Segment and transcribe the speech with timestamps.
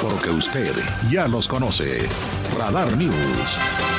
[0.00, 0.72] Porque usted
[1.10, 1.98] ya los conoce.
[2.56, 3.97] Radar News.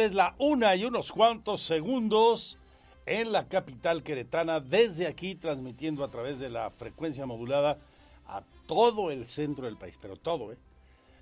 [0.00, 2.58] Tardes, la una y unos cuantos segundos
[3.04, 7.78] en la capital queretana, desde aquí transmitiendo a través de la frecuencia modulada
[8.26, 10.58] a todo el centro del país, pero todo, ¿eh?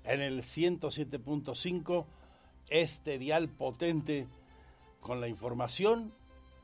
[0.05, 2.05] En el 107.5,
[2.69, 4.27] este dial potente
[5.01, 6.13] con la información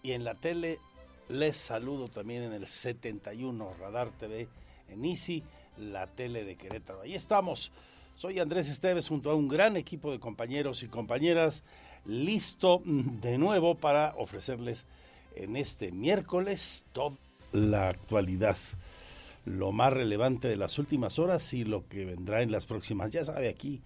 [0.02, 0.80] y en la tele
[1.28, 4.48] les saludo también en el 71 Radar TV
[4.88, 5.44] en Easy,
[5.78, 7.02] la tele de Querétaro.
[7.02, 7.74] Ahí estamos.
[8.16, 11.64] Soy Andrés Esteves junto a un gran equipo de compañeros y compañeras
[12.06, 14.86] listo de nuevo para ofrecerles
[15.36, 17.18] en este miércoles toda
[17.52, 18.58] la actualidad,
[19.46, 23.12] lo más relevante de las últimas horas y lo que vendrá en las próximas.
[23.12, 23.82] Ya sabe aquí,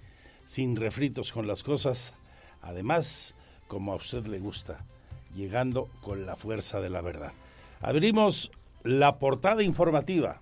[0.45, 2.13] sin refritos con las cosas,
[2.61, 3.35] además,
[3.67, 4.85] como a usted le gusta,
[5.35, 7.33] llegando con la fuerza de la verdad.
[7.81, 8.51] Abrimos
[8.83, 10.41] la portada informativa.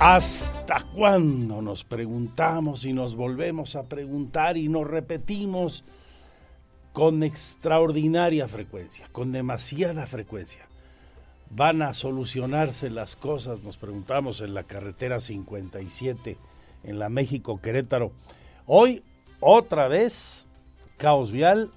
[0.00, 5.84] ¿Hasta cuándo nos preguntamos y nos volvemos a preguntar y nos repetimos
[6.94, 10.66] con extraordinaria frecuencia, con demasiada frecuencia?
[11.50, 13.62] ¿Van a solucionarse las cosas?
[13.62, 16.38] Nos preguntamos en la carretera 57,
[16.84, 18.12] en la México Querétaro.
[18.64, 19.04] Hoy,
[19.38, 20.48] otra vez,
[20.96, 21.72] caos vial,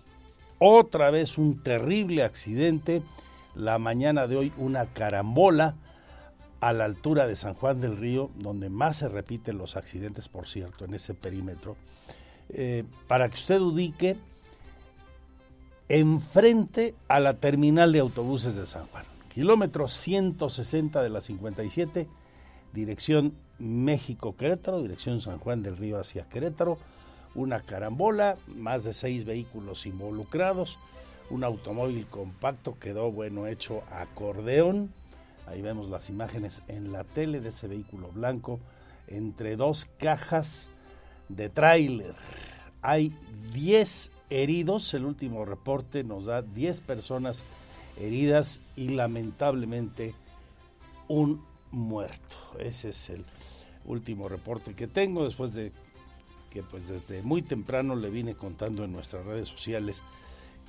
[0.59, 3.03] otra vez un terrible accidente.
[3.53, 5.75] La mañana de hoy, una carambola
[6.63, 10.47] a la altura de San Juan del Río, donde más se repiten los accidentes, por
[10.47, 11.75] cierto, en ese perímetro,
[12.53, 14.15] eh, para que usted ubique
[15.89, 19.03] enfrente a la terminal de autobuses de San Juan.
[19.27, 22.07] Kilómetro 160 de la 57,
[22.71, 26.77] dirección México-Querétaro, dirección San Juan del Río hacia Querétaro,
[27.35, 30.79] una carambola, más de seis vehículos involucrados,
[31.29, 34.93] un automóvil compacto quedó, bueno, hecho acordeón,
[35.47, 38.59] Ahí vemos las imágenes en la tele de ese vehículo blanco
[39.07, 40.69] entre dos cajas
[41.29, 42.15] de tráiler.
[42.81, 43.13] Hay
[43.53, 47.43] 10 heridos, el último reporte nos da 10 personas
[47.97, 50.15] heridas y lamentablemente
[51.07, 52.35] un muerto.
[52.59, 53.25] Ese es el
[53.85, 55.71] último reporte que tengo después de
[56.49, 60.03] que pues desde muy temprano le vine contando en nuestras redes sociales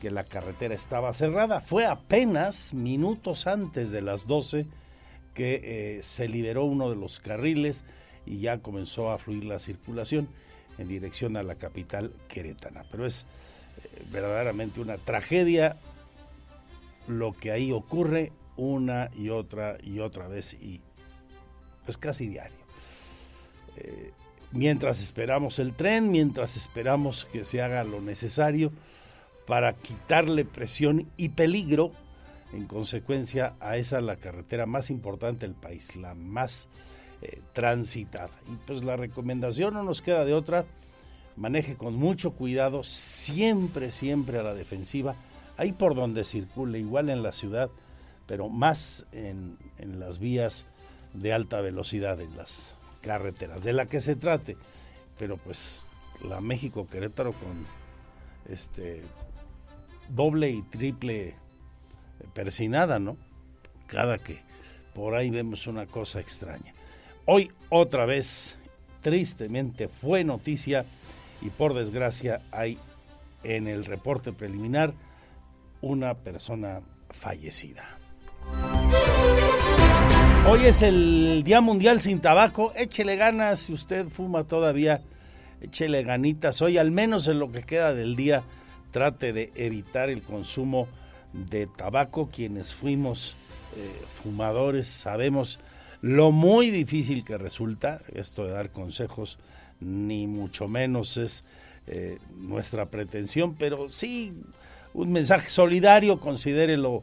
[0.05, 1.63] que la carretera estaba cerrada.
[1.63, 4.67] Fue apenas minutos antes de las 12
[5.33, 5.61] que
[5.97, 7.85] eh, se liberó uno de los carriles
[8.27, 10.29] y ya comenzó a fluir la circulación
[10.77, 12.85] en dirección a la capital queretana.
[12.91, 15.79] Pero es eh, verdaderamente una tragedia
[17.09, 20.83] lo que ahí ocurre una y otra y otra vez y
[21.87, 22.59] pues casi diario.
[23.79, 24.13] Eh,
[24.53, 28.71] mientras esperamos el tren, mientras esperamos que se haga lo necesario,
[29.47, 31.93] para quitarle presión y peligro
[32.53, 36.69] en consecuencia a esa la carretera más importante del país, la más
[37.21, 38.31] eh, transitada.
[38.49, 40.65] Y pues la recomendación no nos queda de otra,
[41.37, 45.17] maneje con mucho cuidado, siempre, siempre a la defensiva,
[45.57, 47.71] ahí por donde circule, igual en la ciudad,
[48.27, 50.65] pero más en, en las vías
[51.13, 54.57] de alta velocidad, en las carreteras, de la que se trate.
[55.19, 55.85] Pero pues
[56.23, 57.67] la México Querétaro con
[58.49, 59.03] este
[60.09, 61.35] doble y triple
[62.35, 63.17] persinada, ¿no?
[63.87, 64.43] Cada que
[64.95, 66.73] por ahí vemos una cosa extraña.
[67.27, 68.57] Hoy otra vez,
[69.01, 70.85] tristemente, fue noticia
[71.41, 72.79] y por desgracia hay
[73.43, 74.95] en el reporte preliminar
[75.81, 76.81] una persona
[77.11, 77.99] fallecida.
[80.47, 82.73] Hoy es el Día Mundial sin Tabaco.
[82.77, 85.03] Échele ganas si usted fuma todavía.
[85.61, 88.45] Échele ganitas hoy, al menos en lo que queda del día
[88.95, 90.87] trate de evitar el consumo
[91.33, 92.31] de tabaco.
[92.33, 93.35] Quienes fuimos
[93.77, 95.59] eh, fumadores sabemos
[96.01, 99.41] lo muy difícil que resulta esto de dar consejos,
[99.81, 101.45] ni mucho menos es
[101.89, 104.33] eh, nuestra pretensión, pero sí
[104.93, 107.03] un mensaje solidario, considérelo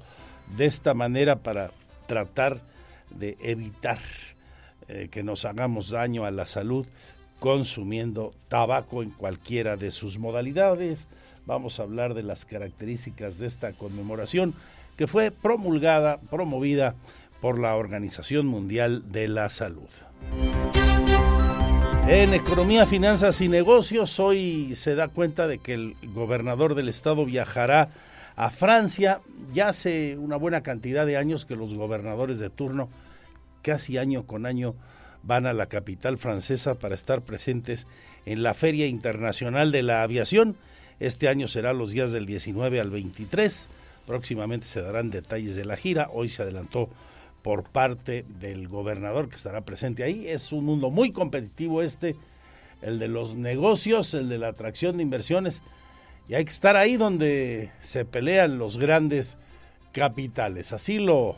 [0.55, 1.71] de esta manera para
[2.07, 2.61] tratar
[3.09, 3.99] de evitar
[4.87, 6.87] eh, que nos hagamos daño a la salud
[7.39, 11.09] consumiendo tabaco en cualquiera de sus modalidades.
[11.51, 14.53] Vamos a hablar de las características de esta conmemoración
[14.95, 16.95] que fue promulgada, promovida
[17.41, 19.89] por la Organización Mundial de la Salud.
[22.07, 27.25] En Economía, Finanzas y Negocios, hoy se da cuenta de que el gobernador del estado
[27.25, 27.89] viajará
[28.37, 29.19] a Francia.
[29.51, 32.87] Ya hace una buena cantidad de años que los gobernadores de turno,
[33.61, 34.73] casi año con año,
[35.21, 37.87] van a la capital francesa para estar presentes
[38.25, 40.55] en la Feria Internacional de la Aviación.
[41.01, 43.69] Este año será los días del 19 al 23.
[44.05, 46.11] Próximamente se darán detalles de la gira.
[46.13, 46.89] Hoy se adelantó
[47.41, 50.27] por parte del gobernador que estará presente ahí.
[50.27, 52.15] Es un mundo muy competitivo este,
[52.83, 55.63] el de los negocios, el de la atracción de inversiones.
[56.29, 59.39] Y hay que estar ahí donde se pelean los grandes
[59.93, 60.71] capitales.
[60.71, 61.35] Así lo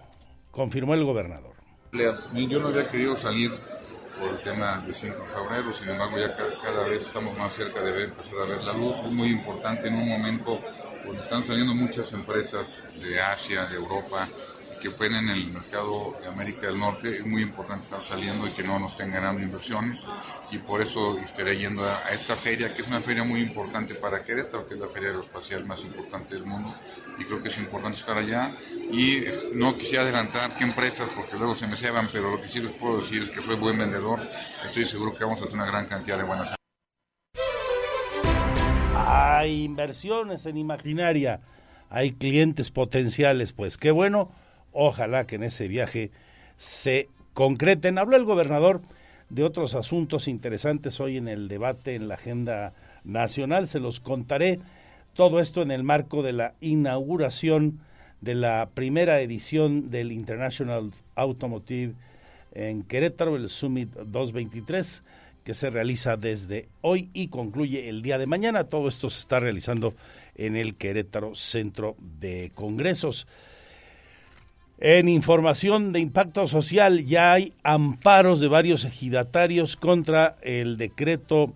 [0.52, 1.54] confirmó el gobernador.
[1.94, 3.50] Yo no había querido salir
[4.24, 7.82] por el tema del 5 de febrero, sin embargo ya cada, vez estamos más cerca
[7.82, 8.98] de ver, empezar a ver la luz.
[9.00, 10.62] Es muy importante en un momento
[11.06, 14.28] donde están saliendo muchas empresas de Asia, de Europa,
[14.84, 17.08] que operen en el mercado de América del Norte.
[17.08, 20.06] Es muy importante estar saliendo y que no nos estén ganando inversiones.
[20.52, 24.22] Y por eso estaré yendo a, esta feria, que es una feria muy importante para
[24.26, 26.70] Querétaro, que es la feria aeroespacial más importante del mundo.
[27.18, 28.54] Y creo que es importante estar allá.
[28.92, 32.60] Y no quisiera adelantar qué empresas porque luego se me ceban, pero lo que sí
[32.60, 34.20] les puedo decir es que soy buen vendedor,
[34.66, 36.54] estoy seguro que vamos a tener una gran cantidad de buenas
[39.06, 41.42] hay inversiones en imaginaria,
[41.90, 43.78] hay clientes potenciales, pues.
[43.78, 44.32] Qué bueno
[44.74, 46.12] Ojalá que en ese viaje
[46.58, 47.98] se concreten.
[47.98, 48.82] Habló el gobernador
[49.30, 52.74] de otros asuntos interesantes hoy en el debate en la agenda
[53.04, 53.68] nacional.
[53.68, 54.60] Se los contaré
[55.14, 57.80] todo esto en el marco de la inauguración
[58.22, 61.94] de la primera edición del International Automotive
[62.54, 65.04] en Querétaro, el Summit 223,
[65.44, 68.64] que se realiza desde hoy y concluye el día de mañana.
[68.66, 69.94] Todo esto se está realizando
[70.36, 73.28] en el Querétaro Centro de Congresos.
[74.86, 81.54] En información de impacto social ya hay amparos de varios ejidatarios contra el decreto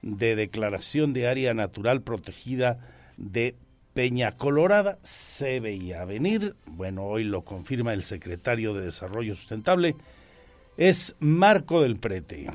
[0.00, 2.78] de declaración de área natural protegida
[3.16, 3.56] de
[3.94, 5.00] Peña Colorada.
[5.02, 9.96] Se veía venir, bueno, hoy lo confirma el secretario de Desarrollo Sustentable,
[10.76, 12.48] es Marco del Prete.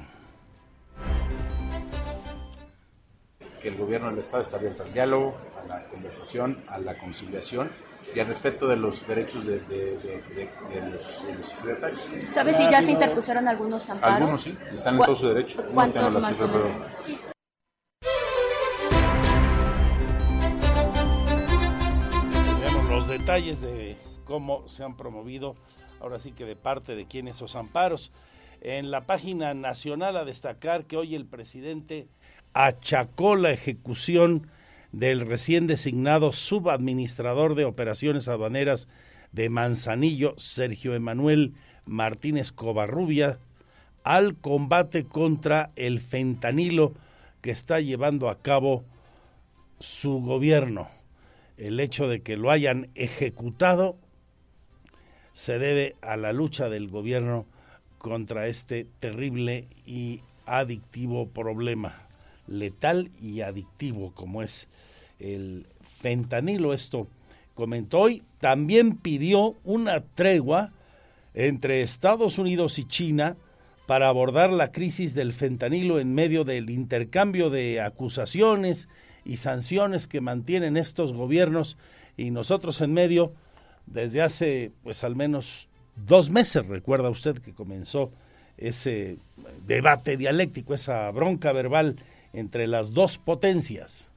[3.62, 7.70] Que el gobierno del Estado está abierto al diálogo, a la conversación, a la conciliación
[8.16, 9.62] y al respeto de los derechos de,
[10.92, 12.08] los, secretarios.
[12.28, 14.16] ¿Sabes si ya se interpusieron algunos amparos?
[14.16, 15.64] Algunos sí, están en todo su derecho.
[15.74, 16.92] ¿Cuántos más o menos?
[22.90, 23.96] los detalles de
[24.26, 25.56] cómo se han promovido,
[26.00, 28.12] ahora sí que de parte de quién esos amparos.
[28.62, 32.08] En la página nacional a destacar que hoy el presidente
[32.54, 34.50] achacó la ejecución
[34.92, 38.88] del recién designado subadministrador de operaciones aduaneras
[39.32, 41.54] de Manzanillo, Sergio Emanuel
[41.86, 43.40] Martínez Covarrubia,
[44.04, 46.94] al combate contra el fentanilo
[47.42, 48.86] que está llevando a cabo
[49.80, 50.90] su gobierno.
[51.58, 53.98] El hecho de que lo hayan ejecutado
[55.34, 57.46] se debe a la lucha del gobierno
[57.98, 62.07] contra este terrible y adictivo problema
[62.48, 64.68] letal y adictivo como es
[65.20, 66.74] el fentanilo.
[66.74, 67.08] Esto
[67.54, 68.24] comentó hoy.
[68.40, 70.72] También pidió una tregua
[71.34, 73.38] entre Estados Unidos y China
[73.88, 78.90] para abordar la crisis del fentanilo en medio del intercambio de acusaciones
[79.24, 81.78] y sanciones que mantienen estos gobiernos
[82.18, 83.34] y nosotros en medio
[83.86, 88.12] desde hace pues al menos dos meses, recuerda usted que comenzó
[88.58, 89.18] ese
[89.66, 91.96] debate dialéctico, esa bronca verbal
[92.34, 94.12] entre las dos potencias.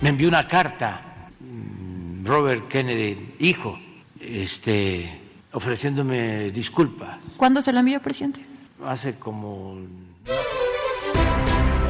[0.00, 3.78] Me envió una carta mm, Robert Kennedy, hijo,
[4.20, 5.20] este,
[5.52, 7.18] ofreciéndome disculpas.
[7.36, 8.44] ¿Cuándo se la envió, presidente?
[8.84, 9.78] Hace como...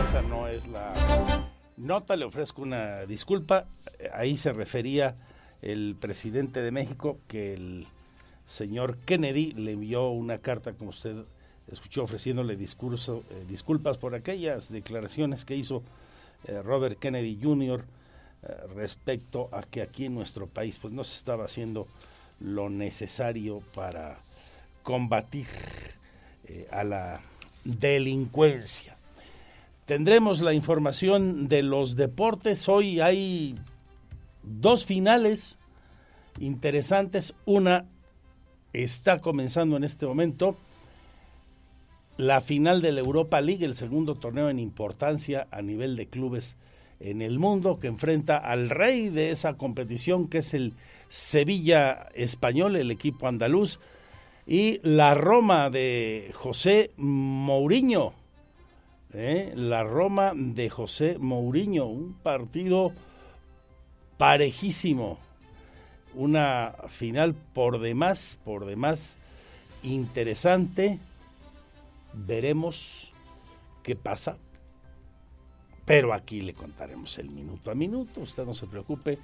[0.03, 0.95] Esa no es la
[1.77, 3.67] nota, le ofrezco una disculpa.
[4.13, 5.17] Ahí se refería
[5.63, 7.87] el presidente de México que el
[8.47, 11.25] señor Kennedy le envió una carta, como usted
[11.71, 15.83] escuchó ofreciéndole discurso, eh, disculpas por aquellas declaraciones que hizo
[16.47, 17.85] eh, Robert Kennedy Jr.
[18.43, 21.87] eh, respecto a que aquí en nuestro país pues no se estaba haciendo
[22.41, 24.19] lo necesario para
[24.83, 25.47] combatir
[26.71, 27.23] a la
[27.65, 28.99] delincuencia.
[29.87, 32.69] Tendremos la información de los deportes.
[32.69, 33.55] Hoy hay
[34.43, 35.59] dos finales
[36.39, 37.35] interesantes.
[37.47, 37.87] Una
[38.75, 40.57] está comenzando en este momento
[42.17, 46.57] la final de la Europa League, el segundo torneo en importancia a nivel de clubes
[47.01, 50.75] en el mundo, que enfrenta al rey de esa competición, que es el
[51.09, 53.81] Sevilla español, el equipo andaluz,
[54.47, 58.13] y la Roma de José Mourinho.
[59.13, 59.53] ¿eh?
[59.57, 62.93] La Roma de José Mourinho, un partido
[64.19, 65.19] parejísimo,
[66.15, 69.19] una final por demás, por demás
[69.83, 70.99] interesante.
[72.15, 73.13] Veremos
[73.83, 74.39] qué pasa.
[75.85, 79.19] Pero aquí le contaremos el minuto a minuto, usted no se preocupe.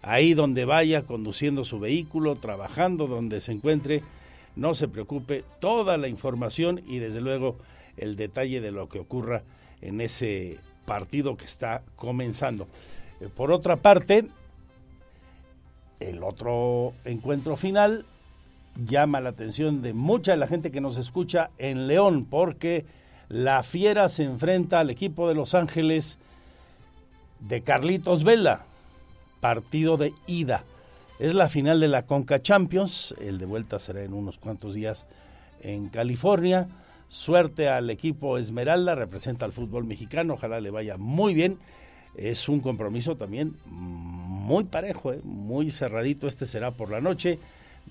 [0.00, 4.02] Ahí donde vaya, conduciendo su vehículo, trabajando, donde se encuentre,
[4.56, 7.56] no se preocupe, toda la información y desde luego
[7.96, 9.42] el detalle de lo que ocurra
[9.80, 12.68] en ese partido que está comenzando.
[13.20, 14.24] Eh, por otra parte,
[16.00, 18.06] el otro encuentro final
[18.84, 22.86] llama la atención de mucha de la gente que nos escucha en León, porque
[23.28, 26.18] la Fiera se enfrenta al equipo de Los Ángeles
[27.40, 28.64] de Carlitos Vela,
[29.40, 30.64] partido de ida.
[31.18, 35.06] Es la final de la Conca Champions, el de vuelta será en unos cuantos días
[35.60, 36.68] en California.
[37.08, 41.58] Suerte al equipo Esmeralda, representa al fútbol mexicano, ojalá le vaya muy bien.
[42.16, 45.20] Es un compromiso también muy parejo, ¿eh?
[45.24, 46.26] muy cerradito.
[46.26, 47.38] Este será por la noche.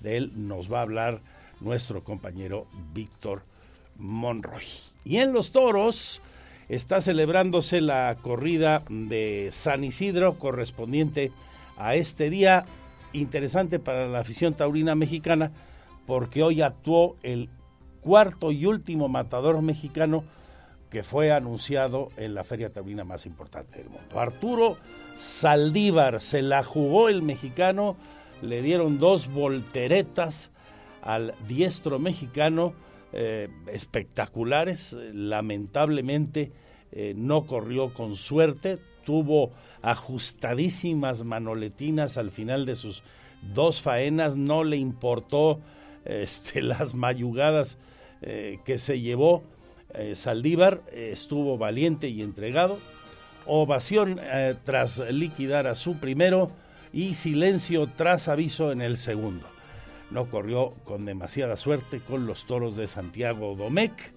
[0.00, 1.20] De él nos va a hablar
[1.60, 3.42] nuestro compañero Víctor
[3.96, 4.64] Monroy.
[5.04, 6.22] Y en los toros
[6.68, 11.32] está celebrándose la corrida de San Isidro correspondiente
[11.76, 12.66] a este día
[13.12, 15.50] interesante para la afición taurina mexicana
[16.06, 17.48] porque hoy actuó el
[18.00, 20.24] cuarto y último matador mexicano
[20.90, 24.18] que fue anunciado en la feria taurina más importante del mundo.
[24.18, 24.78] Arturo
[25.18, 27.96] Saldívar se la jugó el mexicano,
[28.42, 30.50] le dieron dos volteretas
[31.02, 32.74] al diestro mexicano
[33.12, 36.52] eh, espectaculares, lamentablemente
[36.92, 43.02] eh, no corrió con suerte, tuvo ajustadísimas manoletinas al final de sus
[43.54, 45.60] dos faenas, no le importó
[46.04, 47.78] este, las mayugadas
[48.20, 49.42] eh, que se llevó
[50.12, 50.82] Saldívar.
[50.92, 52.78] Estuvo valiente y entregado.
[53.46, 54.20] Ovación
[54.62, 56.50] tras liquidar a su primero
[56.92, 59.46] y silencio tras aviso en el segundo.
[60.10, 64.12] No corrió con demasiada suerte con los toros de Santiago Domecq.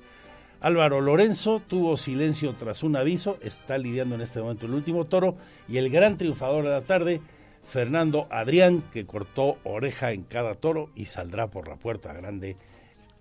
[0.61, 5.35] Álvaro Lorenzo tuvo silencio tras un aviso, está lidiando en este momento el último toro.
[5.67, 7.19] Y el gran triunfador de la tarde,
[7.63, 12.57] Fernando Adrián, que cortó oreja en cada toro y saldrá por la puerta grande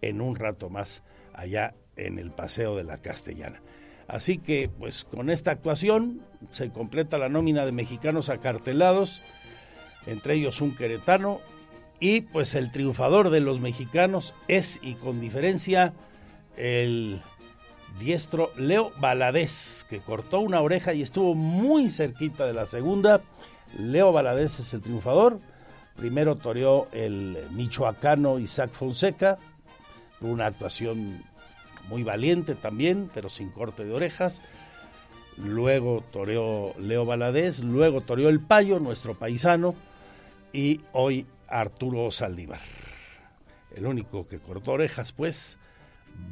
[0.03, 1.03] en un rato más
[1.33, 3.63] allá en el Paseo de la Castellana.
[4.07, 9.23] Así que, pues con esta actuación se completa la nómina de mexicanos acartelados,
[10.07, 11.41] entre ellos un queretano,
[11.99, 15.93] y pues el triunfador de los mexicanos es, y con diferencia,
[16.57, 17.21] el
[17.99, 23.21] diestro Leo Valadez, que cortó una oreja y estuvo muy cerquita de la segunda.
[23.79, 25.39] Leo Valadez es el triunfador.
[25.97, 29.39] Primero toreó el michoacano Isaac Fonseca,
[30.21, 31.23] una actuación
[31.89, 34.41] muy valiente también, pero sin corte de orejas.
[35.37, 39.75] Luego toreó Leo Valadez, luego toreó el Payo, nuestro paisano,
[40.53, 42.61] y hoy Arturo Saldívar.
[43.75, 45.59] El único que cortó orejas, pues,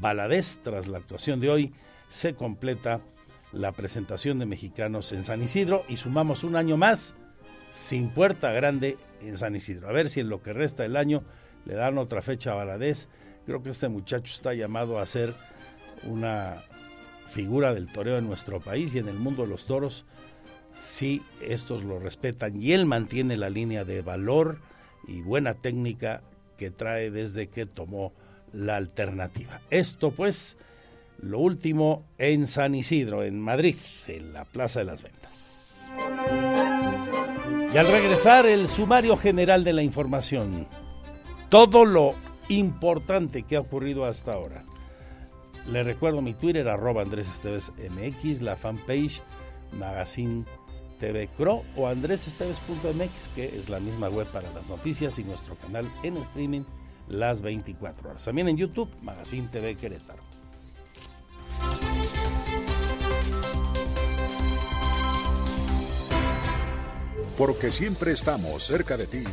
[0.01, 1.73] Valadez, tras la actuación de hoy,
[2.09, 3.01] se completa
[3.53, 7.15] la presentación de mexicanos en San Isidro y sumamos un año más
[7.71, 9.89] sin puerta grande en San Isidro.
[9.89, 11.23] A ver si en lo que resta del año
[11.65, 13.09] le dan otra fecha a Valadez.
[13.47, 15.35] Creo que este muchacho está llamado a ser
[16.05, 16.57] una
[17.27, 20.05] figura del toreo en nuestro país y en el mundo de los toros,
[20.79, 24.61] si estos lo respetan y él mantiene la línea de valor
[25.09, 26.23] y buena técnica
[26.57, 28.13] que trae desde que tomó
[28.53, 29.61] la alternativa.
[29.71, 30.57] Esto pues,
[31.21, 33.75] lo último en San Isidro, en Madrid,
[34.07, 35.91] en la Plaza de las Ventas.
[37.75, 40.69] Y al regresar el sumario general de la información,
[41.49, 42.15] todo lo
[42.49, 44.63] importante que ha ocurrido hasta ahora.
[45.67, 49.21] Le recuerdo mi Twitter, arroba Andrés Esteves MX, la fanpage
[49.73, 50.45] Magazine
[50.99, 55.91] TV Cro o andresesteves.mx, que es la misma web para las noticias y nuestro canal
[56.03, 56.63] en streaming
[57.09, 58.25] las 24 horas.
[58.25, 60.23] También en YouTube, Magazine TV Querétaro.
[67.37, 69.25] Porque siempre estamos cerca de ti.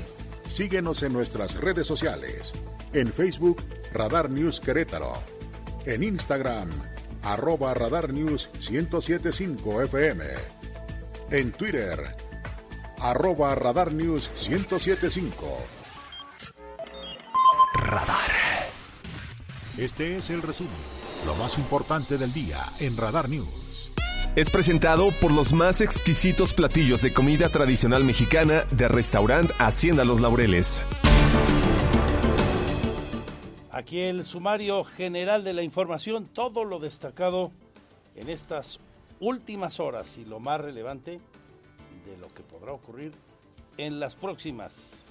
[0.47, 2.53] Síguenos en nuestras redes sociales.
[2.93, 5.13] En Facebook, Radar News Querétaro.
[5.85, 6.69] En Instagram,
[7.23, 10.54] arroba Radar News 1075 FM.
[11.31, 12.15] En Twitter,
[12.99, 15.57] arroba Radar News 1075.
[17.73, 18.19] Radar.
[19.75, 20.71] Este es el resumen,
[21.25, 23.91] lo más importante del día en Radar News.
[24.35, 30.21] Es presentado por los más exquisitos platillos de comida tradicional mexicana de restaurante Hacienda Los
[30.21, 30.83] Laureles.
[33.71, 37.51] Aquí el sumario general de la información, todo lo destacado
[38.15, 38.79] en estas
[39.19, 41.19] últimas horas y lo más relevante
[42.05, 43.11] de lo que podrá ocurrir
[43.77, 45.05] en las próximas.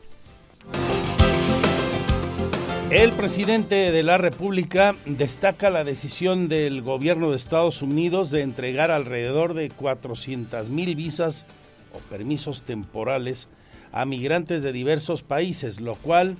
[2.91, 8.91] El presidente de la República destaca la decisión del gobierno de Estados Unidos de entregar
[8.91, 11.45] alrededor de 400 mil visas
[11.93, 13.49] o permisos temporales
[13.91, 16.37] a migrantes de diversos países, lo cual,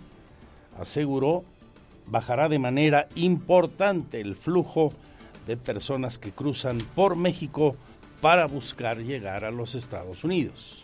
[0.79, 1.45] aseguró,
[2.07, 4.93] bajará de manera importante el flujo
[5.57, 7.77] personas que cruzan por México
[8.21, 10.84] para buscar llegar a los Estados Unidos.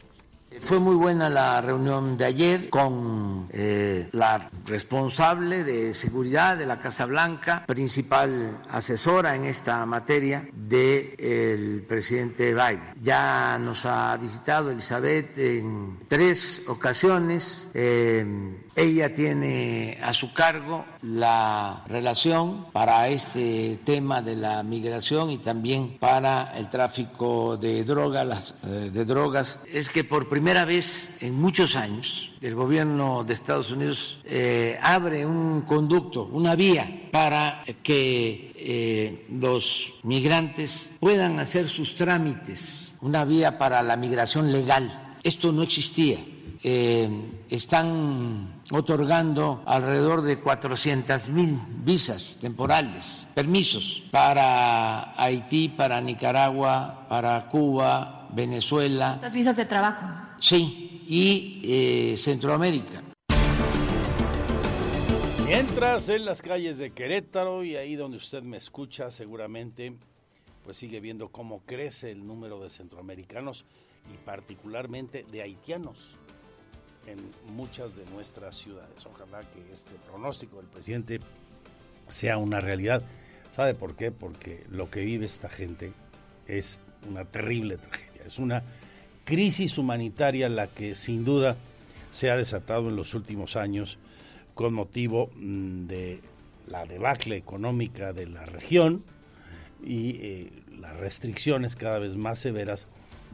[0.58, 6.80] Fue muy buena la reunión de ayer con eh, la responsable de seguridad de la
[6.80, 12.94] Casa Blanca, principal asesora en esta materia del presidente Biden.
[13.00, 17.70] Ya nos ha visitado Elizabeth en tres ocasiones.
[17.74, 18.24] Eh,
[18.74, 25.98] ella tiene a su cargo la relación para este tema de la migración y también
[25.98, 28.54] para el tráfico de drogas.
[28.64, 29.60] Eh, drogas.
[29.72, 35.26] Es que por primera vez en muchos años el gobierno de Estados Unidos eh, abre
[35.26, 43.58] un conducto, una vía para que eh, los migrantes puedan hacer sus trámites, una vía
[43.58, 45.16] para la migración legal.
[45.22, 46.18] Esto no existía.
[46.62, 58.28] están otorgando alrededor de 400 mil visas temporales, permisos para Haití, para Nicaragua, para Cuba,
[58.32, 59.18] Venezuela.
[59.20, 60.06] Las visas de trabajo.
[60.40, 63.02] Sí, y eh, Centroamérica.
[65.44, 69.92] Mientras en las calles de Querétaro y ahí donde usted me escucha seguramente,
[70.64, 73.66] pues sigue viendo cómo crece el número de centroamericanos
[74.14, 76.16] y particularmente de haitianos
[77.06, 77.18] en
[77.54, 79.04] muchas de nuestras ciudades.
[79.04, 81.20] Ojalá que este pronóstico del presidente
[82.08, 83.02] sea una realidad.
[83.52, 84.10] ¿Sabe por qué?
[84.10, 85.92] Porque lo que vive esta gente
[86.46, 88.22] es una terrible tragedia.
[88.24, 88.62] Es una
[89.30, 91.54] crisis humanitaria la que sin duda
[92.10, 93.96] se ha desatado en los últimos años
[94.54, 96.20] con motivo mm, de
[96.66, 99.04] la debacle económica de la región
[99.84, 102.88] y eh, las restricciones cada vez más severas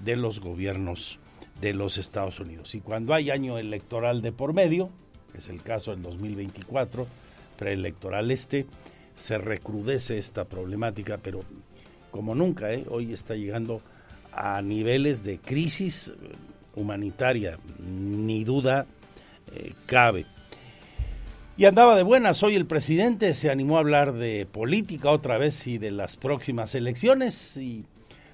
[0.04, 1.18] de los gobiernos
[1.62, 2.74] de los Estados Unidos.
[2.74, 4.90] Y cuando hay año electoral de por medio,
[5.32, 7.06] es el caso del 2024,
[7.58, 8.66] preelectoral este,
[9.14, 11.40] se recrudece esta problemática, pero
[12.10, 12.84] como nunca, ¿eh?
[12.90, 13.80] hoy está llegando
[14.36, 16.12] a niveles de crisis
[16.74, 18.84] humanitaria, ni duda
[19.54, 20.26] eh, cabe.
[21.56, 25.66] Y andaba de buenas, hoy el presidente se animó a hablar de política otra vez
[25.66, 27.86] y de las próximas elecciones y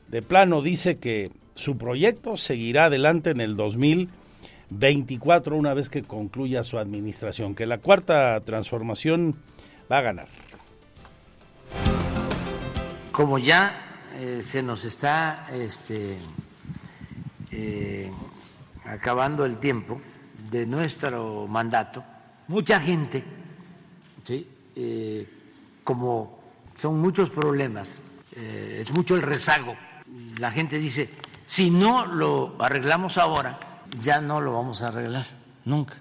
[0.09, 6.65] de plano dice que su proyecto seguirá adelante en el 2024 una vez que concluya
[6.65, 9.37] su administración, que la cuarta transformación
[9.91, 10.27] va a ganar.
[13.13, 13.92] Como ya
[14.25, 16.17] eh, se nos está este,
[17.51, 18.09] eh,
[18.85, 20.01] acabando el tiempo
[20.49, 22.05] de nuestro mandato,
[22.47, 23.25] mucha gente,
[24.23, 24.49] ¿sí?
[24.77, 25.29] Eh,
[25.83, 26.39] como
[26.73, 28.01] son muchos problemas,
[28.37, 29.75] es mucho el rezago,
[30.39, 31.11] la gente dice,
[31.45, 33.59] si no lo arreglamos ahora,
[34.01, 35.27] ya no lo vamos a arreglar
[35.65, 35.97] nunca.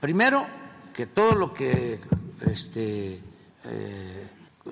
[0.00, 0.46] Primero,
[0.94, 2.00] que todo lo que
[2.40, 3.20] este,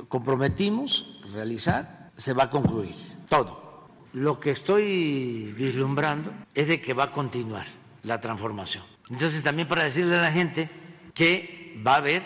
[0.08, 2.94] comprometimos realizar se va a concluir,
[3.28, 3.64] todo.
[4.12, 7.66] Lo que estoy vislumbrando es de que va a continuar
[8.04, 8.84] la transformación.
[9.10, 10.70] Entonces también para decirle a la gente
[11.12, 12.22] que va a haber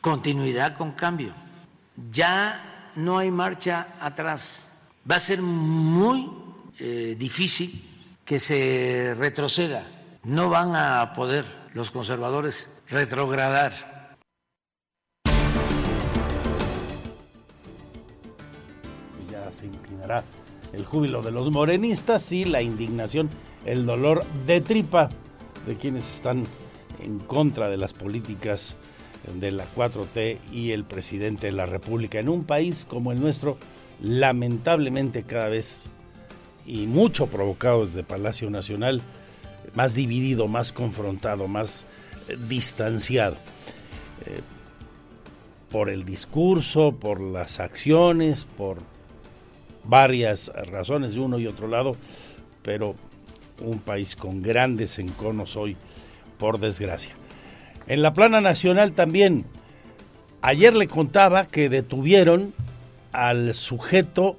[0.00, 1.34] continuidad con cambio.
[2.12, 4.68] Ya no hay marcha atrás.
[5.10, 6.30] Va a ser muy
[6.78, 7.86] eh, difícil
[8.24, 9.86] que se retroceda.
[10.24, 13.89] No van a poder los conservadores retrogradar.
[19.60, 20.24] Se inclinará
[20.72, 23.28] el júbilo de los morenistas y la indignación,
[23.66, 25.08] el dolor de tripa
[25.66, 26.44] de quienes están
[27.02, 28.76] en contra de las políticas
[29.34, 33.58] de la 4T y el presidente de la República en un país como el nuestro,
[34.00, 35.88] lamentablemente cada vez
[36.64, 39.02] y mucho provocados de Palacio Nacional,
[39.74, 41.86] más dividido, más confrontado, más
[42.28, 43.36] eh, distanciado.
[44.26, 44.40] Eh,
[45.70, 48.78] por el discurso, por las acciones, por
[49.84, 51.96] varias razones de uno y otro lado,
[52.62, 52.94] pero
[53.60, 55.76] un país con grandes enconos hoy,
[56.38, 57.14] por desgracia.
[57.86, 59.44] En la plana nacional también,
[60.42, 62.54] ayer le contaba que detuvieron
[63.12, 64.38] al sujeto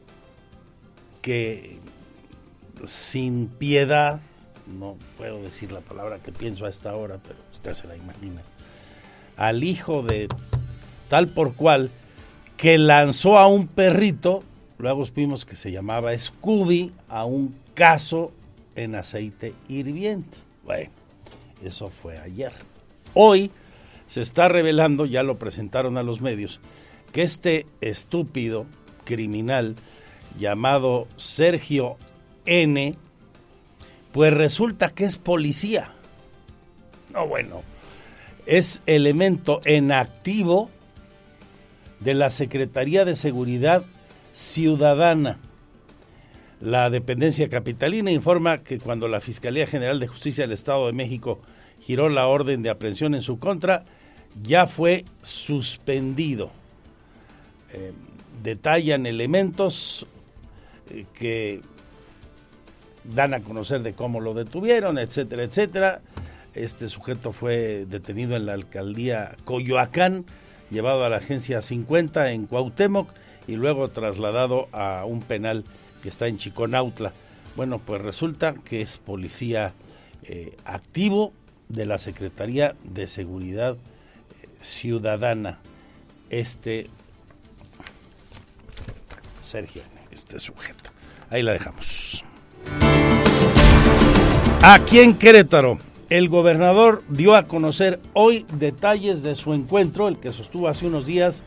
[1.21, 1.79] que
[2.85, 4.21] sin piedad,
[4.67, 8.41] no puedo decir la palabra que pienso a esta hora, pero usted se la imagina,
[9.37, 10.27] al hijo de
[11.09, 11.91] tal por cual
[12.57, 14.43] que lanzó a un perrito,
[14.81, 18.31] luego supimos que se llamaba Scooby, a un caso
[18.75, 20.37] en aceite hirviente.
[20.63, 20.91] Bueno,
[21.63, 22.51] eso fue ayer.
[23.13, 23.51] Hoy
[24.07, 26.59] se está revelando, ya lo presentaron a los medios,
[27.11, 28.65] que este estúpido
[29.05, 29.75] criminal
[30.39, 31.97] llamado Sergio
[32.45, 32.95] N,
[34.11, 35.93] pues resulta que es policía.
[37.13, 37.61] No, bueno,
[38.45, 40.69] es elemento en activo
[41.99, 43.83] de la Secretaría de Seguridad
[44.33, 45.39] Ciudadana.
[46.59, 51.41] La dependencia capitalina informa que cuando la Fiscalía General de Justicia del Estado de México
[51.79, 53.83] giró la orden de aprehensión en su contra,
[54.43, 56.51] ya fue suspendido.
[57.73, 57.93] Eh,
[58.43, 60.05] detallan elementos
[60.89, 61.61] eh, que
[63.03, 66.01] dan a conocer de cómo lo detuvieron, etcétera, etcétera.
[66.53, 70.25] Este sujeto fue detenido en la alcaldía Coyoacán,
[70.69, 73.09] llevado a la agencia 50 en Cuauhtémoc
[73.47, 75.63] y luego trasladado a un penal
[76.01, 77.13] que está en Chiconautla.
[77.55, 79.73] Bueno, pues resulta que es policía
[80.23, 81.33] eh, activo
[81.69, 85.59] de la Secretaría de Seguridad eh, Ciudadana,
[86.29, 86.89] este
[89.41, 90.89] Sergio, este sujeto.
[91.29, 92.23] Ahí la dejamos.
[94.63, 100.31] Aquí en Querétaro, el gobernador dio a conocer hoy detalles de su encuentro, el que
[100.31, 101.43] sostuvo hace unos días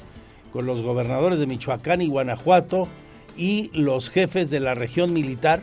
[0.54, 2.86] con los gobernadores de Michoacán y Guanajuato
[3.36, 5.60] y los jefes de la región militar,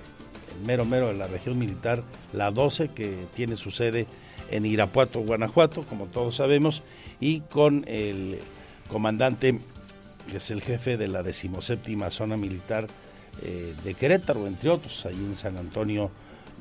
[0.53, 4.05] el mero mero de la región militar, la 12, que tiene su sede
[4.49, 6.83] en Irapuato, Guanajuato, como todos sabemos,
[7.21, 8.39] y con el
[8.89, 9.61] comandante,
[10.29, 12.87] que es el jefe de la decimoséptima zona militar
[13.43, 16.11] eh, de Querétaro, entre otros, ahí en San Antonio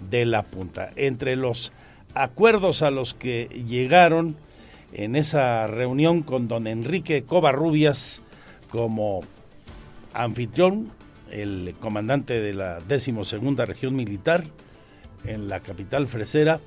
[0.09, 0.93] de la Punta.
[0.95, 1.73] Entre los
[2.15, 4.37] acuerdos a los que llegaron
[4.93, 8.23] en esa reunión con don Enrique Covarrubias
[8.71, 9.21] como
[10.13, 10.91] anfitrión,
[11.31, 14.45] el comandante de la decimosegunda región militar
[15.25, 16.61] en la capital fresera,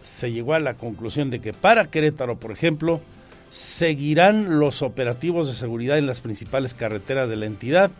[0.00, 3.00] se llegó a la conclusión de que para Querétaro, por ejemplo,
[3.50, 7.90] seguirán los operativos de seguridad en las principales carreteras de la entidad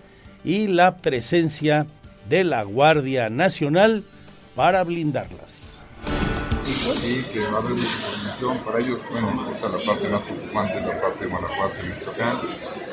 [0.45, 1.87] y la presencia
[2.29, 4.05] de la Guardia Nacional
[4.55, 5.66] para blindarlas.
[6.95, 10.81] Sí, que va a haber mucha coordinación para ellos, bueno, esta la parte más preocupante
[10.81, 12.37] la parte de Guanajuato y Michoacán,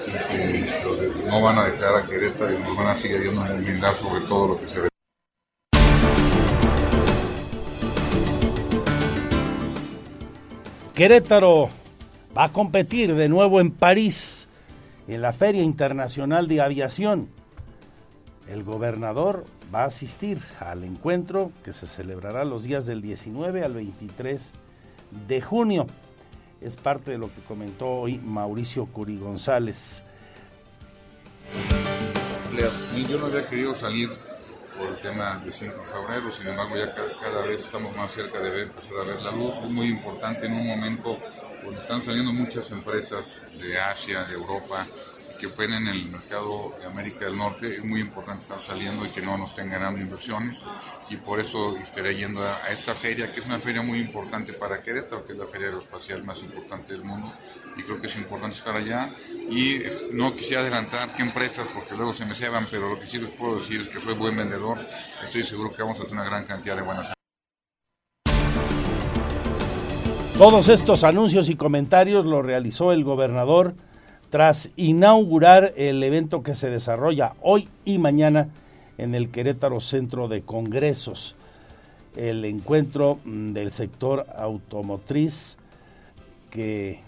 [0.07, 3.53] y que no van a dejar a Querétaro y nos van a seguir yendo a
[3.53, 4.89] blindar sobre todo lo que se ve.
[10.95, 11.69] Querétaro
[12.35, 14.47] va a competir de nuevo en París,
[15.07, 17.29] en la Feria Internacional de Aviación.
[18.49, 23.73] El gobernador va a asistir al encuentro que se celebrará los días del 19 al
[23.73, 24.51] 23
[25.27, 25.87] de junio.
[26.61, 30.03] Es parte de lo que comentó hoy Mauricio Curi González.
[33.07, 34.09] Yo no había querido salir
[34.77, 38.39] por el tema de 5 de febrero, sin embargo ya cada, vez estamos más cerca
[38.39, 39.57] de ver, empezar a ver la luz.
[39.57, 41.17] Es muy importante en un momento
[41.63, 44.85] donde están saliendo muchas empresas de Asia, de Europa,
[45.39, 49.09] que operen en el mercado de América del Norte, es muy importante estar saliendo y
[49.09, 50.63] que no nos estén ganando inversiones.
[51.09, 54.81] Y por eso estaré yendo a, esta feria, que es una feria muy importante para
[54.81, 57.31] Querétaro, que es la feria aeroespacial más importante del mundo.
[57.77, 59.13] Y creo que es importante estar allá.
[59.49, 59.79] Y
[60.13, 63.31] no quisiera adelantar qué empresas porque luego se me ceban, pero lo que sí les
[63.31, 64.77] puedo decir es que soy buen vendedor,
[65.23, 67.13] estoy seguro que vamos a tener una gran cantidad de buenas
[70.37, 73.75] Todos estos anuncios y comentarios lo realizó el gobernador
[74.33, 78.49] tras inaugurar el evento que se desarrolla hoy y mañana
[78.97, 81.35] en el Querétaro Centro de Congresos,
[82.15, 85.57] el encuentro mm, del sector automotriz
[86.49, 87.01] que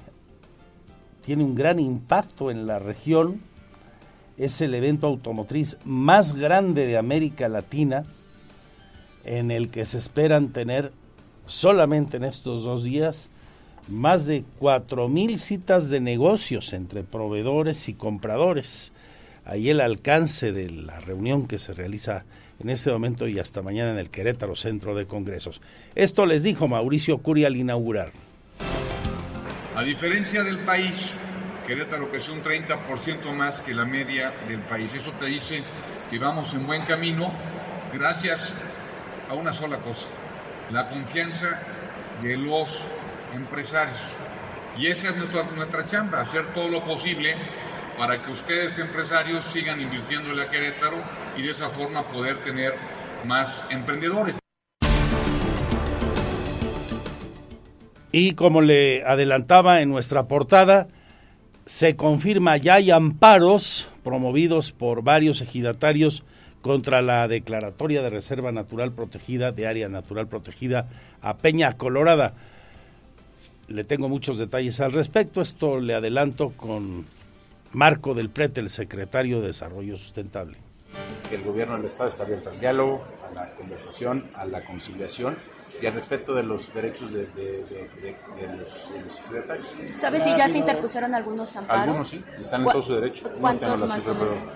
[1.22, 3.42] tiene un gran impacto en la región,
[4.38, 8.04] es el evento automotriz más grande de América Latina,
[9.24, 10.92] en el que se esperan tener
[11.48, 13.32] solamente en estos dos días
[13.88, 14.44] más de
[15.10, 18.92] mil citas de negocios entre proveedores y compradores.
[19.46, 22.26] Ahí el alcance de la reunión que se realiza
[22.60, 25.62] en este momento y hasta mañana en el Querétaro Centro de Congresos.
[25.94, 28.12] Esto les dijo Mauricio Curi al inaugurar.
[29.76, 31.12] A diferencia del país,
[31.68, 34.90] Querétaro creció un 30% más que la media del país.
[34.94, 35.62] Eso te dice
[36.10, 37.32] que vamos en buen camino
[37.94, 38.40] gracias
[39.30, 40.06] a una sola cosa,
[40.72, 41.60] la confianza
[42.22, 42.68] de los
[43.36, 44.00] empresarios.
[44.78, 47.36] Y esa es nuestra, nuestra chamba, hacer todo lo posible
[47.98, 50.98] para que ustedes empresarios sigan invirtiendo en la Querétaro
[51.38, 52.74] y de esa forma poder tener
[53.26, 54.36] más emprendedores.
[58.12, 60.88] Y como le adelantaba en nuestra portada,
[61.66, 66.24] se confirma ya hay amparos promovidos por varios ejidatarios
[66.62, 70.88] contra la declaratoria de Reserva Natural Protegida de Área Natural Protegida
[71.22, 72.34] a Peña Colorada.
[73.68, 75.42] Le tengo muchos detalles al respecto.
[75.42, 77.06] Esto le adelanto con
[77.74, 80.58] Marco del Prete, el secretario de Desarrollo Sustentable.
[81.32, 85.36] El gobierno del Estado está abierto al diálogo, a la conversación, a la conciliación
[85.82, 89.68] y al respeto de los derechos de, de, de, de los, los secretarios.
[89.96, 91.84] ¿Sabe si ya se interpusieron algunos amparos?
[91.84, 93.30] Algunos sí, están en todo su derecho.
[93.42, 94.56] ¿Cuántos No más cifra, o pero- menos?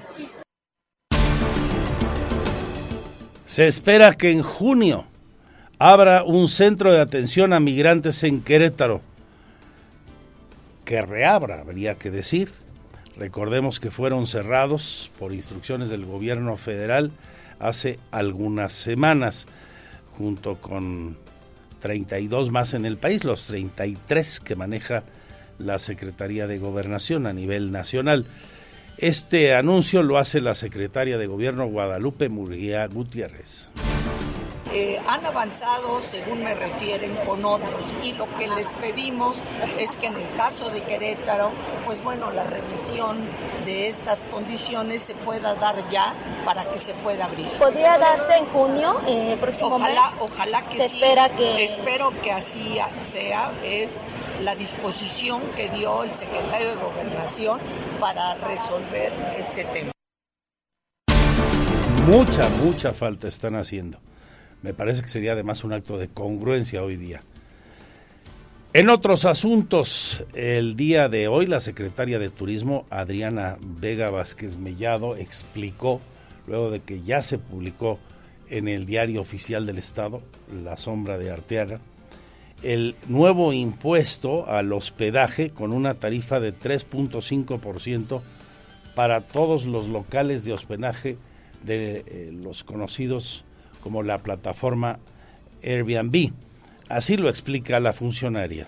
[3.45, 5.08] Se espera que en junio
[5.80, 9.02] abra un centro de atención a migrantes en Querétaro.
[10.84, 12.52] Que reabra, habría que decir.
[13.18, 17.12] Recordemos que fueron cerrados por instrucciones del gobierno federal
[17.60, 19.46] hace algunas semanas,
[20.18, 21.18] junto con
[21.82, 25.04] 32 más en el país, los 33 que maneja
[25.60, 28.26] la Secretaría de Gobernación a nivel nacional.
[28.98, 33.70] Este anuncio lo hace la secretaria de Gobierno Guadalupe Murguía Gutiérrez.
[34.72, 39.42] Eh, han avanzado, según me refieren, con otros y lo que les pedimos
[39.80, 41.52] es que en el caso de Querétaro,
[41.86, 43.18] pues bueno, la revisión
[43.66, 46.14] de estas condiciones se pueda dar ya
[46.46, 47.48] para que se pueda abrir.
[47.58, 50.22] ¿Podría darse en junio, eh, próximo Ojalá, mes?
[50.22, 51.02] ojalá que Se sí.
[51.02, 53.52] espera que- Espero que así sea.
[53.64, 54.06] Es
[54.40, 57.60] la disposición que dio el secretario de Gobernación
[58.00, 59.92] para resolver este tema.
[62.06, 64.00] Mucha, mucha falta están haciendo.
[64.62, 67.22] Me parece que sería además un acto de congruencia hoy día.
[68.72, 75.15] En otros asuntos, el día de hoy la secretaria de Turismo, Adriana Vega Vázquez Mellado,
[75.15, 76.02] explicó,
[76.45, 77.98] luego de que ya se publicó
[78.50, 80.22] en el diario oficial del Estado,
[80.63, 81.80] La Sombra de Arteaga,
[82.62, 88.22] el nuevo impuesto al hospedaje con una tarifa de 3.5%
[88.93, 91.17] para todos los locales de hospedaje
[91.63, 93.45] de eh, los conocidos
[93.82, 95.00] como la plataforma
[95.63, 96.32] Airbnb.
[96.89, 98.68] Así lo explica la funcionaria.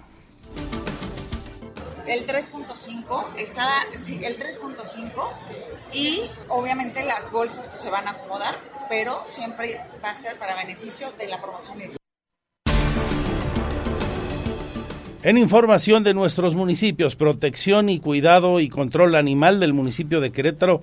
[2.08, 5.12] El 3.5 está, sí, el 3.5
[5.94, 6.20] y
[6.50, 8.56] obviamente las bolsas pues, se van a acomodar,
[8.90, 11.80] pero siempre va a ser para beneficio de la promoción
[15.24, 20.82] En información de nuestros municipios, protección y cuidado y control animal del municipio de Querétaro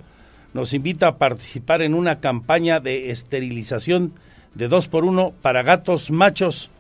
[0.55, 4.13] nos invita a participar en una campaña de esterilización
[4.55, 6.71] de 2 por 1 para gatos machos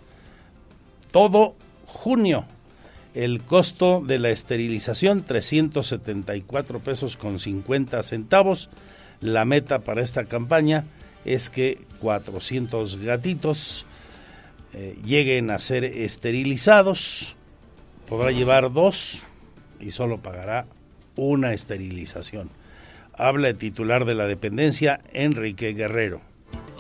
[1.11, 1.55] todo
[1.87, 2.45] junio.
[3.15, 8.69] El costo de la esterilización 374 pesos con 50 centavos.
[9.21, 10.85] La meta para esta campaña
[11.25, 13.87] es que 400 gatitos
[14.75, 17.35] eh, lleguen a ser esterilizados.
[18.07, 19.23] Podrá llevar dos
[19.81, 20.67] y solo pagará
[21.17, 22.51] una esterilización.
[23.19, 26.21] Habla el titular de la dependencia, Enrique Guerrero.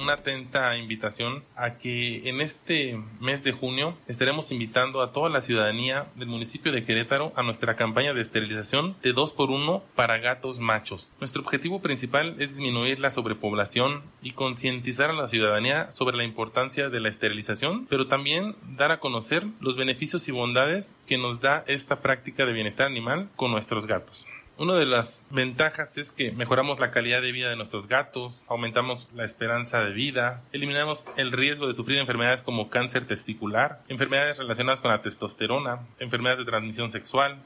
[0.00, 5.42] una atenta invitación a que en este mes de junio estaremos invitando a toda la
[5.42, 10.18] ciudadanía del municipio de Querétaro a nuestra campaña de esterilización de 2 por 1 para
[10.18, 11.10] gatos machos.
[11.18, 16.88] Nuestro objetivo principal es disminuir la sobrepoblación y concientizar a la ciudadanía sobre la importancia
[16.88, 21.64] de la esterilización, pero también dar a conocer los beneficios y bondades que nos da
[21.66, 24.28] esta práctica de bienestar animal con nuestros gatos.
[24.60, 29.06] Una de las ventajas es que mejoramos la calidad de vida de nuestros gatos, aumentamos
[29.14, 34.80] la esperanza de vida, eliminamos el riesgo de sufrir enfermedades como cáncer testicular, enfermedades relacionadas
[34.80, 37.38] con la testosterona, enfermedades de transmisión sexual.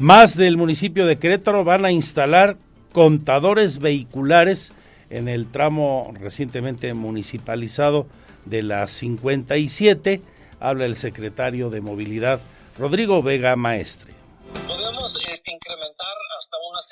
[0.00, 2.56] Más del municipio de Querétaro van a instalar
[2.92, 4.72] contadores vehiculares
[5.08, 8.08] en el tramo recientemente municipalizado
[8.44, 10.20] de la 57.
[10.58, 12.40] Habla el secretario de Movilidad,
[12.76, 14.19] Rodrigo Vega Maestre.
[14.66, 16.88] Podemos este, incrementar hasta unas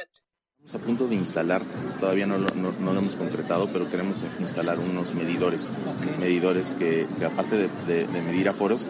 [0.64, 1.62] Estamos a punto de instalar,
[2.01, 5.71] todavía no lo, no, no lo hemos concretado, pero queremos instalar unos medidores,
[6.18, 8.87] medidores que, que aparte de, de- de medir aforos,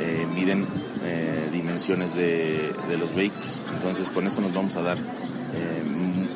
[0.00, 0.66] eh, miden
[1.04, 3.62] eh, dimensiones de, de los vehículos.
[3.74, 6.34] Entonces con eso nos vamos a dar eh, un-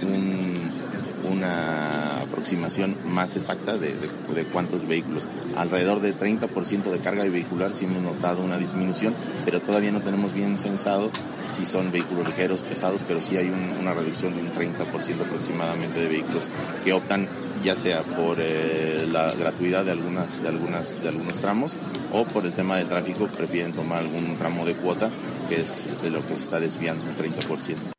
[1.29, 5.29] una aproximación más exacta de, de, cuántos vehículos.
[5.57, 9.15] Alrededor de 30% de carga vehicular sí hemos notado una disminución,
[9.45, 11.11] pero todavía no tenemos bien censado
[11.47, 16.09] si son vehículos ligeros, pesados, pero sí hay una reducción de un 30% aproximadamente de
[16.09, 16.51] vehículos
[16.85, 17.29] que optan
[17.65, 21.77] ya sea por eh, la gratuidad de algunas de algunas de algunos tramos
[22.13, 25.11] o por el tema del tráfico prefieren tomar algún tramo de cuota
[25.49, 27.98] que es de lo que se está desviando un 30%.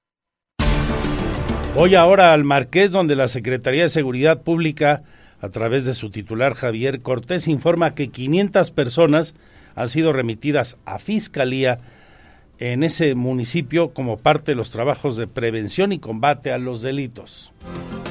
[1.76, 5.04] Voy ahora al Marqués, donde la Secretaría de Seguridad Pública,
[5.40, 9.36] a través de su titular Javier Cortés, informa que 500 personas
[9.76, 11.80] han sido remitidas a Fiscalía
[12.58, 17.54] en ese municipio como parte de los trabajos de prevención y combate a los delitos.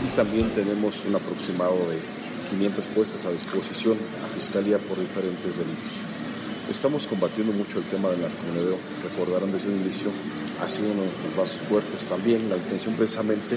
[0.06, 1.98] Y también tenemos un aproximado de
[2.50, 6.17] 500 puestas a disposición a Fiscalía por diferentes delitos.
[6.70, 8.76] Estamos combatiendo mucho el tema del narcomenudeo.
[9.02, 10.10] Recordarán desde un inicio,
[10.62, 12.50] ha sido uno de nuestros vasos fuertes también.
[12.50, 13.56] La intención precisamente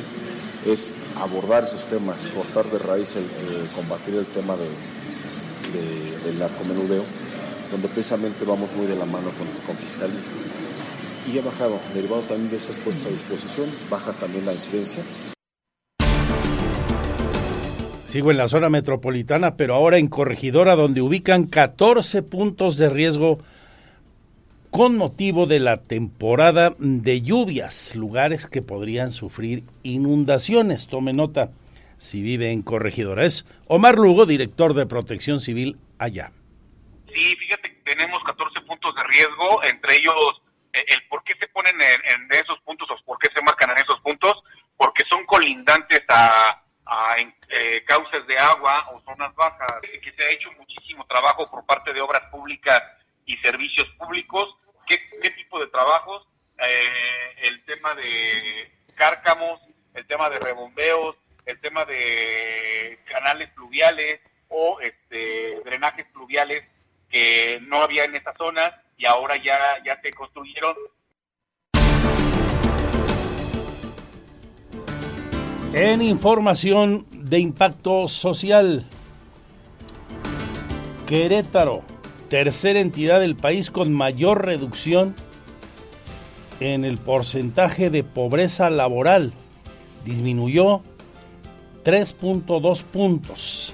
[0.65, 4.69] es abordar esos temas, cortar de raíz, el, eh, combatir el tema de,
[6.23, 7.03] del narcomenudeo,
[7.71, 10.21] donde precisamente vamos muy de la mano con, con Fiscalía.
[11.27, 15.03] Y ha bajado, derivado también de esas puestas a disposición, baja también la incidencia
[18.11, 23.39] Sigo en la zona metropolitana, pero ahora en Corregidora, donde ubican 14 puntos de riesgo
[24.69, 30.89] con motivo de la temporada de lluvias, lugares que podrían sufrir inundaciones.
[30.89, 31.51] Tome nota
[31.97, 33.23] si vive en Corregidora.
[33.23, 36.33] Es Omar Lugo, director de Protección Civil allá.
[37.15, 40.41] Sí, fíjate tenemos 14 puntos de riesgo, entre ellos
[40.73, 43.69] eh, el por qué se ponen en, en esos puntos o por qué se marcan
[43.69, 44.33] en esos puntos,
[44.75, 46.61] porque son colindantes a
[46.93, 47.15] a
[47.47, 51.93] eh, cauces de agua o zonas bajas, que se ha hecho muchísimo trabajo por parte
[51.93, 52.83] de obras públicas
[53.25, 54.57] y servicios públicos.
[54.85, 56.27] ¿Qué, tipo de trabajos?
[56.57, 59.61] Eh, el tema de cárcamos,
[59.93, 66.61] el tema de rebombeos, el tema de canales fluviales o este, drenajes fluviales
[67.09, 70.75] que no había en esta zona y ahora ya, ya se construyeron
[75.73, 78.83] En información de impacto social,
[81.07, 81.81] Querétaro,
[82.27, 85.15] tercera entidad del país con mayor reducción
[86.59, 89.31] en el porcentaje de pobreza laboral,
[90.03, 90.81] disminuyó
[91.85, 93.71] 3.2 puntos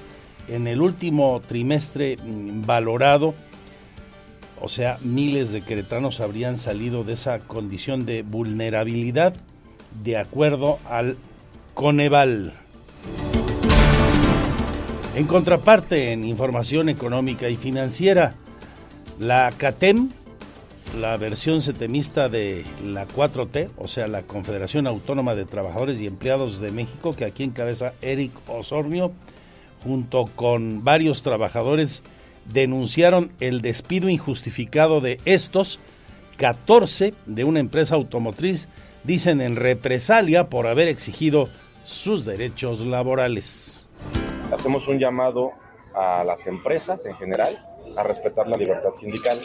[0.47, 3.33] en el último trimestre mm, valorado.
[4.62, 9.33] O sea, miles de queretanos habrían salido de esa condición de vulnerabilidad
[10.03, 11.17] de acuerdo al
[11.78, 12.54] Coneval.
[15.16, 18.34] En contraparte, en información económica y financiera,
[19.20, 20.10] la CATEM,
[21.00, 26.60] la versión setemista de la 4T, o sea, la Confederación Autónoma de Trabajadores y Empleados
[26.60, 29.12] de México, que aquí encabeza Eric Osornio,
[29.84, 32.02] junto con varios trabajadores,
[32.52, 35.80] denunciaron el despido injustificado de estos
[36.38, 38.68] 14 de una empresa automotriz,
[39.04, 41.50] dicen en represalia por haber exigido
[41.88, 43.86] sus derechos laborales.
[44.52, 45.54] Hacemos un llamado
[45.93, 49.39] a las empresas en general a respetar la libertad sindical.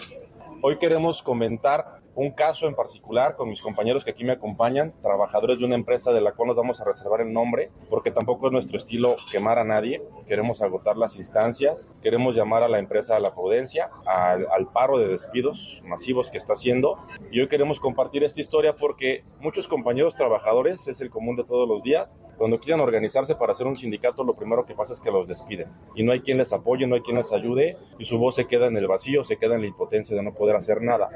[0.61, 5.59] Hoy queremos comentar un caso en particular con mis compañeros que aquí me acompañan, trabajadores
[5.59, 8.53] de una empresa de la cual nos vamos a reservar el nombre, porque tampoco es
[8.53, 10.03] nuestro estilo quemar a nadie.
[10.27, 14.99] Queremos agotar las instancias, queremos llamar a la empresa a la prudencia, al, al paro
[14.99, 16.99] de despidos masivos que está haciendo.
[17.31, 21.69] Y hoy queremos compartir esta historia porque muchos compañeros trabajadores, es el común de todos
[21.69, 25.11] los días, cuando quieren organizarse para hacer un sindicato, lo primero que pasa es que
[25.11, 25.69] los despiden.
[25.95, 28.47] Y no hay quien les apoye, no hay quien les ayude, y su voz se
[28.47, 31.09] queda en el vacío, se queda en la impotencia de no poder hacer nada.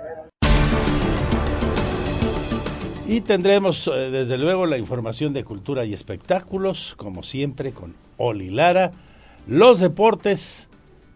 [3.09, 8.51] Y tendremos eh, desde luego la información de cultura y espectáculos, como siempre, con Oli
[8.51, 8.91] Lara.
[9.47, 10.67] Los deportes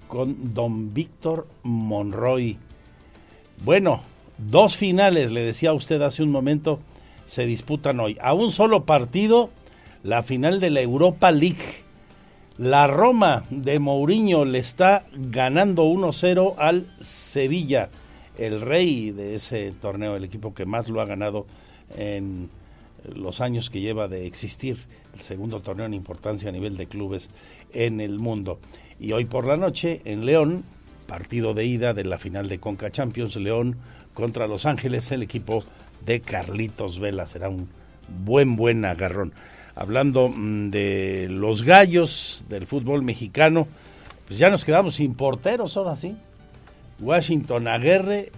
[0.06, 2.58] con don Víctor Monroy.
[3.64, 4.02] Bueno,
[4.38, 6.78] dos finales, le decía a usted hace un momento,
[7.26, 8.16] se disputan hoy.
[8.22, 9.50] A un solo partido,
[10.04, 11.82] la final de la Europa League.
[12.56, 17.88] La Roma de Mourinho le está ganando 1-0 al Sevilla,
[18.38, 21.46] el rey de ese torneo, el equipo que más lo ha ganado
[21.96, 22.50] en
[23.14, 24.78] los años que lleva de existir,
[25.14, 27.30] el segundo torneo en importancia a nivel de clubes
[27.72, 28.58] en el mundo.
[28.98, 30.64] Y hoy por la noche en León,
[31.06, 33.76] partido de ida de la final de Conca Champions, León
[34.14, 35.64] contra Los Ángeles, el equipo
[36.04, 37.26] de Carlitos Vela.
[37.26, 37.68] Será un
[38.24, 39.32] buen, buen agarrón.
[39.74, 43.66] Hablando mm, de los gallos del fútbol mexicano,
[44.26, 46.16] pues ya nos quedamos sin porteros ahora sí.
[47.00, 48.30] Washington Aguerre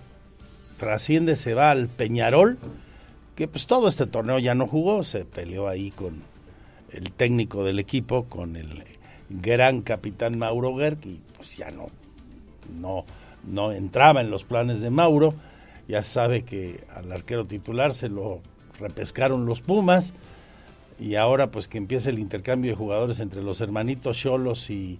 [0.78, 2.58] trasciende, se va al Peñarol
[3.34, 6.22] que pues todo este torneo ya no jugó, se peleó ahí con
[6.92, 8.84] el técnico del equipo con el
[9.30, 11.88] gran capitán Mauro Gerg y pues ya no,
[12.78, 13.04] no,
[13.44, 15.34] no entraba en los planes de Mauro.
[15.88, 18.40] Ya sabe que al arquero titular se lo
[18.78, 20.12] repescaron los Pumas
[20.98, 24.98] y ahora pues que empieza el intercambio de jugadores entre los hermanitos Cholos y,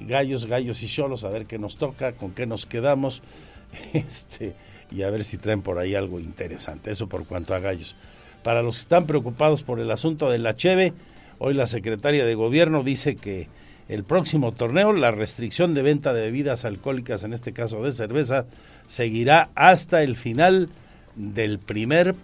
[0.00, 3.22] Gallos, Gallos y Cholos, a ver qué nos toca, con qué nos quedamos,
[3.92, 4.54] este,
[4.90, 6.90] y a ver si traen por ahí algo interesante.
[6.90, 7.94] Eso por cuanto a Gallos.
[8.42, 10.92] Para los que están preocupados por el asunto de la Cheve,
[11.38, 13.48] hoy la secretaria de Gobierno dice que
[13.88, 18.46] el próximo torneo la restricción de venta de bebidas alcohólicas, en este caso de cerveza,
[18.86, 20.68] seguirá hasta el final
[21.16, 22.14] del primer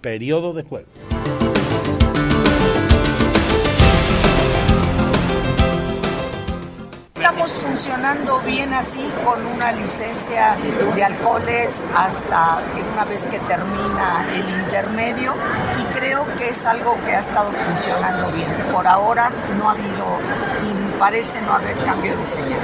[0.00, 0.88] periodo de juego.
[7.76, 10.56] Funcionando bien así con una licencia
[10.94, 15.34] de alcoholes hasta una vez que termina el intermedio
[15.78, 18.48] y creo que es algo que ha estado funcionando bien.
[18.72, 20.06] Por ahora no ha habido
[20.64, 22.60] y parece no haber cambio de señal.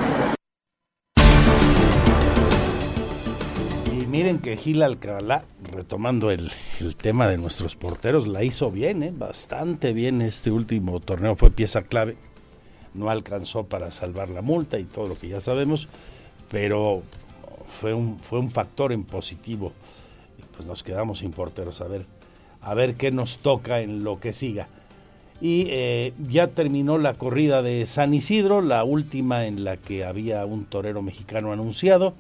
[3.93, 6.51] Y miren que Gil Alcalá, retomando el,
[6.81, 9.13] el, tema de nuestros porteros, la hizo bien, ¿eh?
[9.15, 12.17] bastante bien este último torneo, fue pieza clave
[12.95, 15.89] no alcanzó para salvar la multa y todo lo que ya sabemos,
[16.51, 17.03] pero
[17.69, 19.73] fue un, fue un factor en positivo.
[20.57, 22.05] Pues nos quedamos sin porteros, a ver,
[22.61, 24.69] a ver qué nos toca en lo que siga.
[25.41, 30.45] Y eh, ya terminó la corrida de San Isidro, la última en la que había
[30.47, 32.15] un torero mexicano anunciado.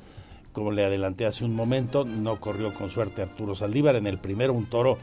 [0.52, 3.96] Como le adelanté hace un momento, no corrió con suerte Arturo Saldívar.
[3.96, 4.98] En el primero un toro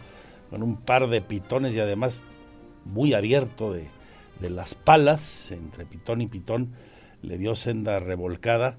[0.49, 2.19] con un par de pitones y además
[2.85, 3.87] muy abierto de,
[4.39, 6.73] de las palas, entre pitón y pitón,
[7.21, 8.77] le dio senda revolcada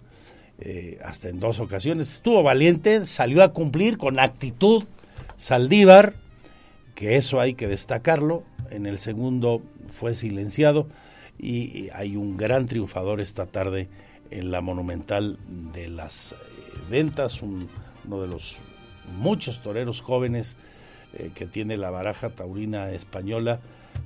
[0.59, 2.15] eh, hasta en dos ocasiones.
[2.15, 4.85] Estuvo valiente, salió a cumplir con actitud
[5.37, 6.15] Saldívar,
[6.95, 8.45] que eso hay que destacarlo.
[8.71, 10.87] En el segundo fue silenciado
[11.39, 13.89] y hay un gran triunfador esta tarde
[14.31, 15.39] en la monumental
[15.73, 16.37] de las eh,
[16.91, 18.59] ventas, uno de los
[19.17, 20.57] muchos toreros jóvenes
[21.15, 23.61] eh, que tiene la baraja taurina española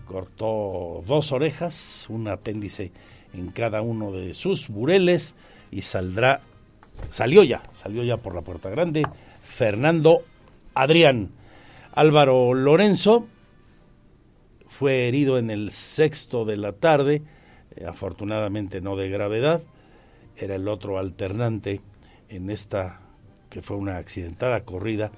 [0.07, 2.93] cortó dos orejas, un apéndice
[3.33, 5.35] en cada uno de sus bureles
[5.71, 6.43] y saldrá,
[7.09, 9.05] salió ya, salió ya por la puerta grande,
[9.43, 10.23] Fernando
[10.75, 11.31] Adrián.
[11.93, 13.27] Álvaro Lorenzo
[14.69, 17.23] fue herido en el sexto de la tarde,
[17.77, 19.63] eh, afortunadamente no de gravedad,
[20.37, 21.81] era el otro alternante
[22.29, 23.01] en esta
[23.51, 25.13] que fue una accidentada corrida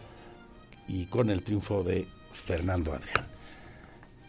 [0.88, 3.35] y con el triunfo de Fernando Adrián.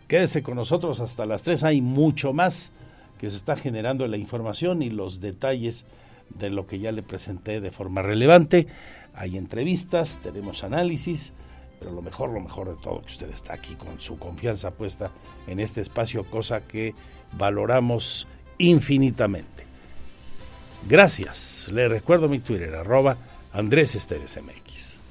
[0.08, 1.64] Quédese con nosotros hasta las 3.
[1.64, 2.72] Hay mucho más
[3.18, 5.86] que se está generando en la información y los detalles
[6.30, 8.68] de lo que ya le presenté de forma relevante.
[9.14, 11.34] Hay entrevistas, tenemos análisis,
[11.80, 15.12] pero lo mejor, lo mejor de todo, que usted está aquí con su confianza puesta
[15.47, 16.93] en este espacio, cosa que
[17.34, 18.28] valoramos
[18.58, 19.66] infinitamente.
[20.88, 21.70] Gracias.
[21.74, 23.18] Le recuerdo mi Twitter, arroba
[23.51, 25.07] Andrés Esteres MX.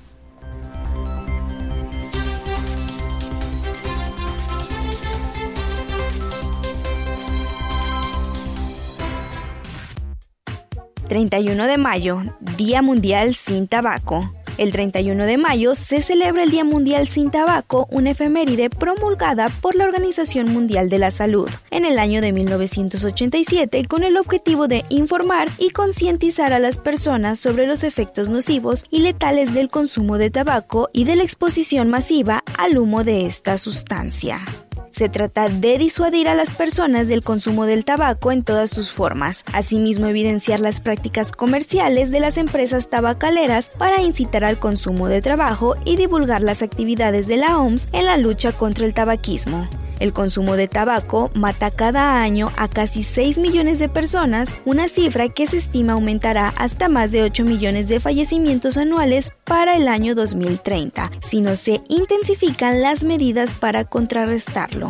[11.06, 12.20] 31 de mayo,
[12.56, 14.32] Día Mundial sin Tabaco.
[14.58, 19.74] El 31 de mayo se celebra el Día Mundial sin Tabaco, una efeméride promulgada por
[19.74, 24.84] la Organización Mundial de la Salud en el año de 1987 con el objetivo de
[24.88, 30.30] informar y concientizar a las personas sobre los efectos nocivos y letales del consumo de
[30.30, 34.40] tabaco y de la exposición masiva al humo de esta sustancia.
[34.96, 39.44] Se trata de disuadir a las personas del consumo del tabaco en todas sus formas,
[39.52, 45.76] asimismo evidenciar las prácticas comerciales de las empresas tabacaleras para incitar al consumo de trabajo
[45.84, 49.68] y divulgar las actividades de la OMS en la lucha contra el tabaquismo.
[49.98, 55.28] El consumo de tabaco mata cada año a casi 6 millones de personas, una cifra
[55.28, 60.14] que se estima aumentará hasta más de 8 millones de fallecimientos anuales para el año
[60.14, 64.85] 2030, si no se intensifican las medidas para contrarrestarlo.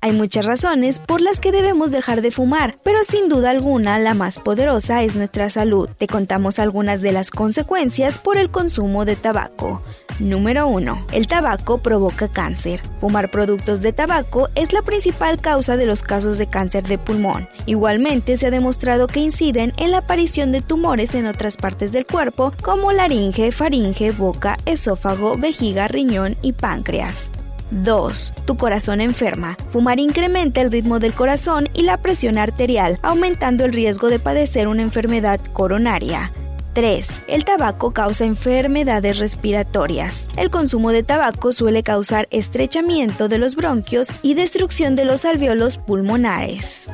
[0.00, 4.14] Hay muchas razones por las que debemos dejar de fumar, pero sin duda alguna la
[4.14, 5.88] más poderosa es nuestra salud.
[5.98, 9.82] Te contamos algunas de las consecuencias por el consumo de tabaco.
[10.20, 11.06] Número 1.
[11.12, 12.80] El tabaco provoca cáncer.
[13.00, 17.48] Fumar productos de tabaco es la principal causa de los casos de cáncer de pulmón.
[17.66, 22.06] Igualmente se ha demostrado que inciden en la aparición de tumores en otras partes del
[22.06, 27.32] cuerpo como laringe, faringe, boca, esófago, vejiga, riñón y páncreas.
[27.70, 28.32] 2.
[28.44, 29.56] Tu corazón enferma.
[29.70, 34.68] Fumar incrementa el ritmo del corazón y la presión arterial, aumentando el riesgo de padecer
[34.68, 36.32] una enfermedad coronaria.
[36.74, 37.22] 3.
[37.26, 40.28] El tabaco causa enfermedades respiratorias.
[40.36, 45.78] El consumo de tabaco suele causar estrechamiento de los bronquios y destrucción de los alveolos
[45.78, 46.88] pulmonares.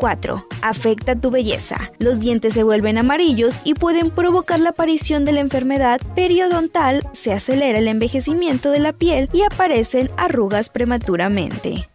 [0.00, 0.46] 4.
[0.62, 1.92] Afecta tu belleza.
[1.98, 7.32] Los dientes se vuelven amarillos y pueden provocar la aparición de la enfermedad periodontal, se
[7.32, 11.89] acelera el envejecimiento de la piel y aparecen arrugas prematuramente.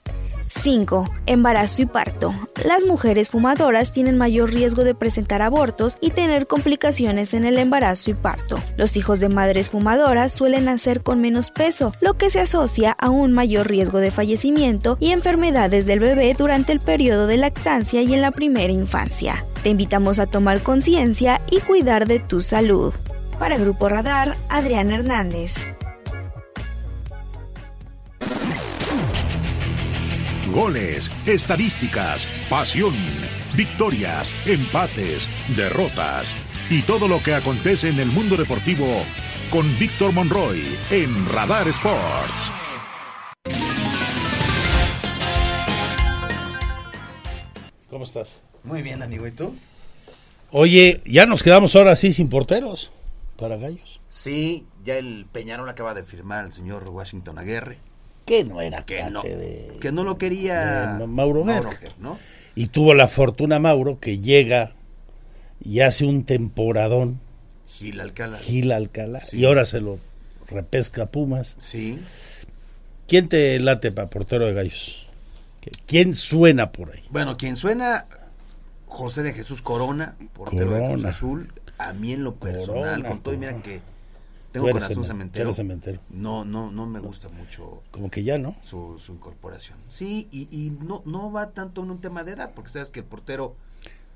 [0.60, 1.06] 5.
[1.26, 2.34] Embarazo y parto.
[2.64, 8.12] Las mujeres fumadoras tienen mayor riesgo de presentar abortos y tener complicaciones en el embarazo
[8.12, 8.60] y parto.
[8.78, 13.10] Los hijos de madres fumadoras suelen nacer con menos peso, lo que se asocia a
[13.10, 18.14] un mayor riesgo de fallecimiento y enfermedades del bebé durante el periodo de lactancia y
[18.14, 19.46] en la primera infancia.
[19.62, 22.94] Te invitamos a tomar conciencia y cuidar de tu salud.
[23.40, 25.75] Para Grupo Radar, Adrián Hernández.
[30.56, 32.96] Goles, estadísticas, pasión,
[33.58, 36.34] victorias, empates, derrotas
[36.70, 39.04] y todo lo que acontece en el mundo deportivo
[39.52, 42.54] con Víctor Monroy en Radar Sports.
[47.90, 48.40] ¿Cómo estás?
[48.64, 49.28] Muy bien, amigo.
[49.28, 49.54] ¿Y tú?
[50.52, 52.94] Oye, ya nos quedamos ahora sí sin porteros
[53.38, 54.00] para Gallos.
[54.08, 57.78] Sí, ya el Peñarol acaba de firmar al señor Washington Aguirre.
[58.26, 61.46] Que no era que no, de, que no lo quería de Mauro,
[62.00, 62.18] ¿no?
[62.56, 64.74] Y tuvo la fortuna Mauro que llega
[65.64, 67.20] y hace un temporadón.
[67.68, 68.38] Gil Alcalá.
[68.38, 69.20] Gil Alcalá.
[69.20, 69.40] Sí.
[69.40, 70.00] Y ahora se lo
[70.48, 71.56] repesca Pumas.
[71.60, 72.00] Sí.
[73.08, 75.06] ¿Quién te late para portero de Gallos?
[75.86, 77.04] ¿Quién suena por ahí?
[77.10, 78.06] Bueno, quien suena,
[78.88, 81.06] José de Jesús Corona, portero de Cruz.
[81.06, 81.52] Azul.
[81.78, 83.82] A mí en lo personal, Corona, con todo, y mira que
[84.60, 85.54] tengo corazón cemen- cementero.
[85.54, 86.00] cementero.
[86.10, 88.56] No, no, no me gusta mucho Como que ya, ¿no?
[88.64, 89.78] su, su incorporación.
[89.90, 93.00] Sí, y, y no, no va tanto en un tema de edad, porque sabes que
[93.02, 93.56] el portero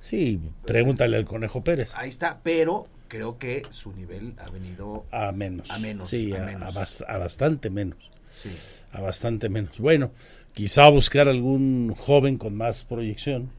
[0.02, 1.94] Sí, pregúntale al Conejo Pérez.
[1.96, 5.70] ahí está, pero creo que su nivel ha venido A menos.
[5.70, 6.62] A menos, Sí, a a, menos.
[6.64, 8.10] a bast- a bastante menos.
[8.34, 8.50] Sí.
[8.94, 9.78] A bastante menos.
[9.80, 10.12] Bueno,
[10.54, 13.50] quizá buscar algún joven con más proyección,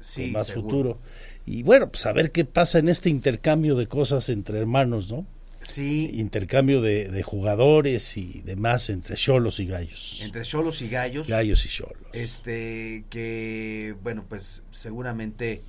[0.00, 0.64] Sí, con más seguro.
[0.68, 0.98] futuro.
[1.46, 5.24] Y bueno, pues a ver qué pasa en este intercambio de cosas entre hermanos, ¿no?
[5.66, 10.20] Sí, Intercambio de, de jugadores y demás entre cholos y gallos.
[10.22, 11.26] entre Cholos y Gallos.
[11.28, 12.02] Gallos y cholos.
[12.12, 15.62] Este, que, bueno, pues seguramente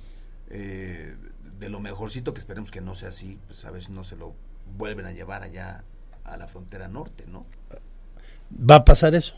[0.50, 1.14] eh,
[1.58, 4.16] de lo mejorcito, que esperemos que no sea así, pues a ver si no se
[4.16, 4.34] lo
[4.76, 5.82] vuelven a llevar allá
[6.24, 7.44] a la frontera norte, ¿no?
[8.70, 9.34] Va a pasar eso.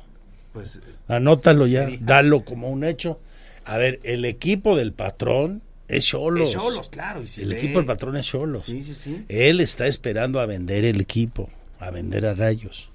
[0.52, 3.20] Pues Anótalo ya, Sería- dalo como un hecho.
[3.64, 5.62] A ver, el equipo del patrón
[5.96, 6.50] es cholos.
[6.54, 8.62] Es claro, y si el ve- equipo del patrón es cholos.
[8.64, 9.24] Sí, sí, sí.
[9.28, 12.90] Él está esperando a vender el equipo, a vender a gallos.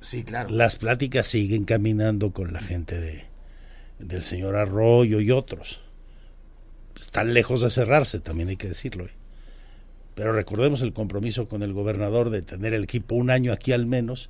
[0.00, 0.50] Sí, claro.
[0.50, 3.24] Las pláticas siguen caminando con la gente de
[3.98, 5.80] del señor Arroyo y otros.
[7.00, 9.04] Están lejos de cerrarse, también hay que decirlo.
[9.06, 9.10] ¿eh?
[10.14, 13.86] Pero recordemos el compromiso con el gobernador de tener el equipo un año aquí al
[13.86, 14.28] menos,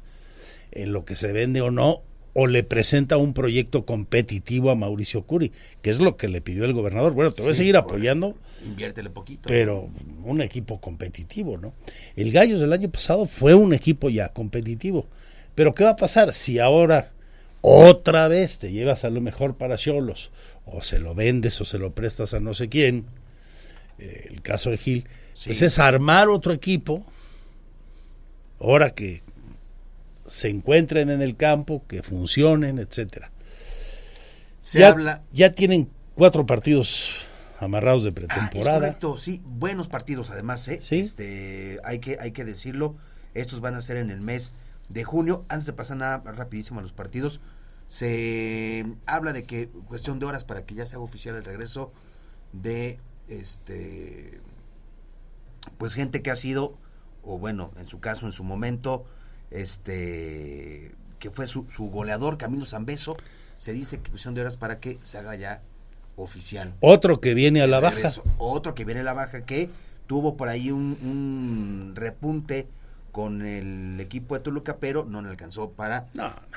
[0.72, 2.02] en lo que se vende o no,
[2.34, 5.52] o le presenta un proyecto competitivo a Mauricio Curi,
[5.82, 7.12] que es lo que le pidió el gobernador.
[7.12, 9.48] Bueno, te voy a seguir apoyando, Inviértele poquito.
[9.48, 9.90] pero
[10.24, 11.74] un equipo competitivo, ¿no?
[12.16, 15.06] El Gallos del año pasado fue un equipo ya competitivo.
[15.54, 17.12] Pero ¿qué va a pasar si ahora
[17.60, 20.30] otra vez te llevas a lo mejor para Cholos
[20.64, 23.04] o se lo vendes o se lo prestas a no sé quién?
[23.98, 25.06] eh, el caso de Gil,
[25.44, 27.04] pues es armar otro equipo.
[28.60, 29.22] Ahora que
[30.26, 33.30] se encuentren en el campo, que funcionen, etcétera.
[34.60, 37.10] Se ya, habla- ya tienen cuatro partidos
[37.58, 38.78] amarrados de Ah, pretemporada.
[38.80, 40.80] correcto, sí, buenos partidos además, ¿eh?
[40.90, 42.96] Este, hay que, hay que decirlo,
[43.34, 44.52] estos van a ser en el mes
[44.88, 45.44] de junio.
[45.48, 47.40] Antes de pasar nada rapidísimo a los partidos,
[47.88, 51.92] se habla de que cuestión de horas para que ya se haga oficial el regreso
[52.52, 52.98] de
[53.28, 54.40] este
[55.78, 56.76] pues gente que ha sido
[57.22, 59.04] o bueno, en su caso, en su momento,
[59.54, 63.16] este que fue su, su goleador Camilo Zambeso,
[63.54, 65.62] se dice que cuestión de horas para que se haga ya
[66.16, 66.74] oficial.
[66.80, 68.10] Otro que viene a la baja.
[68.38, 69.70] Otro que viene a la baja que
[70.06, 72.66] tuvo por ahí un, un repunte
[73.12, 76.04] con el equipo de Toluca, pero no le alcanzó para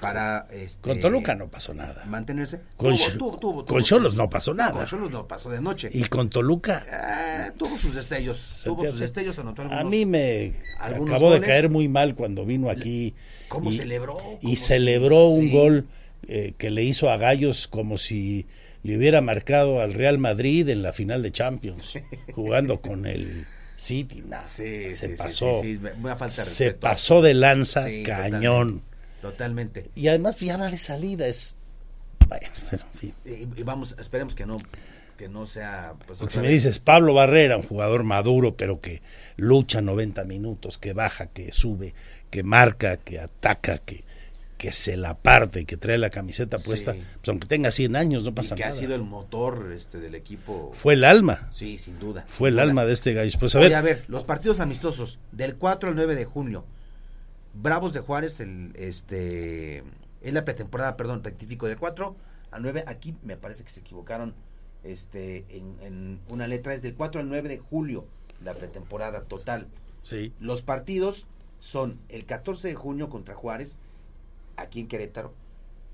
[0.02, 2.04] para este, Con Toluca no pasó nada.
[2.08, 2.62] mantenerse.
[2.78, 4.72] Con Tuvo- Ch- tuvo- tuvo- con tuvo Xolos sus- no pasó nada.
[4.72, 5.90] Con Cholos no pasó de noche.
[5.92, 6.86] Y con Toluca.
[6.90, 11.70] Eh, tuvo sus destellos, tuvo sus destellos, anotó A algunos- mí me acabó de caer
[11.70, 13.14] muy mal cuando vino aquí.
[13.50, 14.18] ¿Cómo y, celebró?
[14.42, 15.52] Y ¿Cómo celebró un sí.
[15.52, 15.88] gol
[16.28, 18.48] eh, que le hizo a Gallos como si
[18.82, 21.94] le hubiera marcado al Real Madrid en la final de Champions,
[22.34, 23.46] jugando con el
[23.76, 24.24] City.
[24.26, 25.62] Nah, Sí, se sí, sí, pasó.
[25.62, 28.84] sí, sí, una falta de se pasó de lanza, Sí, cañón.
[29.22, 29.90] Totalmente.
[29.96, 31.56] Y además ya va de salida, es...
[32.28, 33.14] Bueno, pero en fin.
[33.26, 34.58] Y, y vamos, esperemos que no
[35.18, 35.94] que no sea...
[36.06, 39.02] Pues, Porque si me dices Pablo Barrera, un jugador maduro, pero que
[39.38, 41.94] lucha 90 minutos, que baja, que sube,
[42.30, 44.04] que marca, que ataca, que,
[44.58, 47.04] que se la parte, que trae la camiseta puesta, Sí.
[47.18, 48.80] pues aunque tenga 100 años no y pasa que ha nada.
[48.80, 50.72] sido el motor este, del equipo.
[50.76, 51.48] Fue el alma.
[51.52, 52.26] Sí, sin duda.
[52.30, 53.38] Fue el alma de este gallo.
[53.40, 56.66] Pues a Oye, ver, a ver, los partidos amistosos del 4 al 9 de junio.
[57.54, 59.84] Bravos de Juárez, el este
[60.22, 62.16] es la pretemporada, perdón, rectifico de 4
[62.52, 62.84] al 9.
[62.88, 64.34] Aquí me parece que se equivocaron
[64.84, 68.06] este en, en una letra es del 4 al 9 de julio,
[68.44, 69.68] la pretemporada total.
[70.04, 70.34] Sí.
[70.40, 71.26] Los partidos
[71.60, 73.78] son el 14 de junio contra Juárez
[74.58, 75.34] aquí en Querétaro,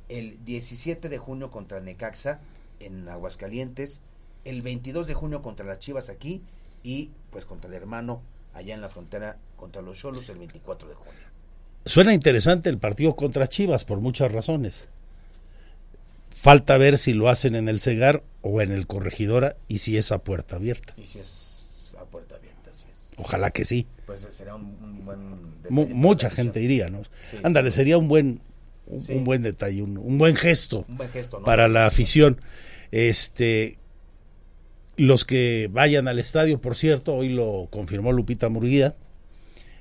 [0.10, 2.40] el 17 de junio contra Necaxa
[2.80, 4.02] en Aguascalientes,
[4.46, 6.42] el 22 de junio contra las Chivas aquí
[6.84, 8.22] y pues contra el hermano
[8.54, 11.14] allá en la frontera contra los Cholos el 24 de junio.
[11.86, 14.88] suena interesante el partido contra Chivas por muchas razones.
[16.32, 20.12] Falta ver si lo hacen en el Cegar o en el Corregidora y si es
[20.12, 20.94] a puerta abierta.
[20.98, 23.12] Y si es a puerta abierta, es.
[23.18, 23.86] Ojalá que sí.
[24.08, 27.04] Pues será un, un buen mucha gente iría, ¿no?
[27.30, 27.76] Sí, Ándale, sí.
[27.78, 28.42] sería un buen
[28.92, 29.14] un, Sí.
[29.14, 31.46] un buen detalle, un, un buen gesto, Un buen gesto, ¿no?
[31.46, 32.40] para la afición.
[32.92, 33.78] Este
[34.98, 38.94] los que vayan al estadio, por cierto, hoy lo confirmó Lupita Murguía,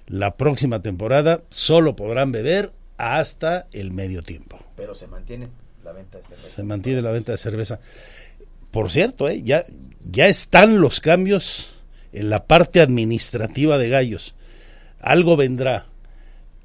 [0.06, 4.58] la próxima temporada solo podrán beber hasta el medio tiempo.
[4.76, 5.48] Pero se mantiene
[5.84, 6.48] la venta de cerveza.
[6.48, 7.80] Se mantiene la venta de cerveza.
[8.70, 9.42] Por cierto, ¿eh?
[9.42, 9.64] ya,
[10.10, 11.70] ya están los cambios
[12.12, 14.34] en la parte administrativa de Gallos.
[15.00, 15.86] Algo vendrá.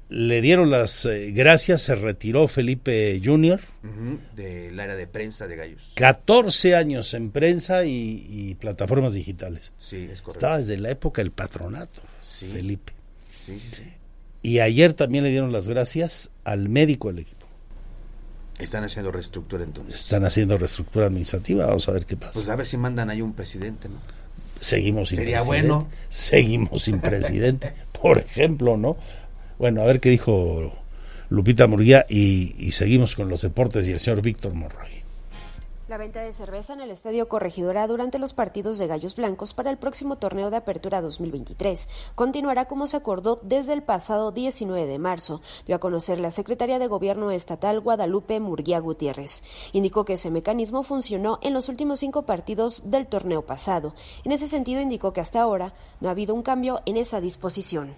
[0.08, 3.60] Le dieron las eh, gracias, se retiró Felipe Junior.
[3.82, 5.90] Ujú, del área de prensa de Gallos.
[5.94, 9.72] 14 años en prensa y, y plataformas digitales.
[9.76, 10.30] Sí, es correcto.
[10.30, 12.46] Estaba desde la época del patronato, Sí.
[12.46, 12.92] Felipe.
[13.32, 13.82] Sí, sí, sí.
[14.42, 17.46] Y ayer también le dieron las gracias al médico del equipo.
[18.60, 19.96] Están haciendo reestructura entonces.
[19.96, 22.32] Están haciendo reestructura administrativa, vamos a ver qué pasa.
[22.34, 23.96] Pues a ver si mandan ahí un presidente, ¿no?
[24.60, 25.68] seguimos sin Sería presidente.
[25.68, 25.90] bueno.
[26.08, 28.96] Seguimos sin presidente, por ejemplo, ¿no?
[29.58, 30.70] Bueno, a ver qué dijo
[31.30, 34.90] Lupita Murguía y, seguimos con los deportes y el señor Víctor Monroy.
[35.88, 39.70] La venta de cerveza en el Estadio Corregidora durante los partidos de Gallos Blancos para
[39.70, 44.98] el próximo torneo de apertura 2023 continuará como se acordó desde el pasado 19 de
[44.98, 49.42] marzo, dio a conocer la secretaria de Gobierno Estatal Guadalupe Murguía Gutiérrez.
[49.72, 53.94] Indicó que ese mecanismo funcionó en los últimos cinco partidos del torneo pasado.
[54.24, 57.94] En ese sentido indicó que hasta ahora no ha habido un cambio en esa disposición.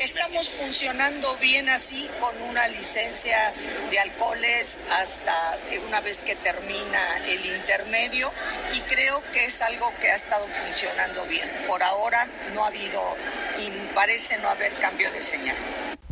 [0.00, 3.52] Estamos funcionando bien así con una licencia
[3.90, 8.30] de alcoholes hasta una vez que termina el intermedio
[8.74, 11.50] y creo que es algo que ha estado funcionando bien.
[11.66, 13.16] Por ahora no ha habido
[13.58, 15.56] y parece no haber cambio de señal.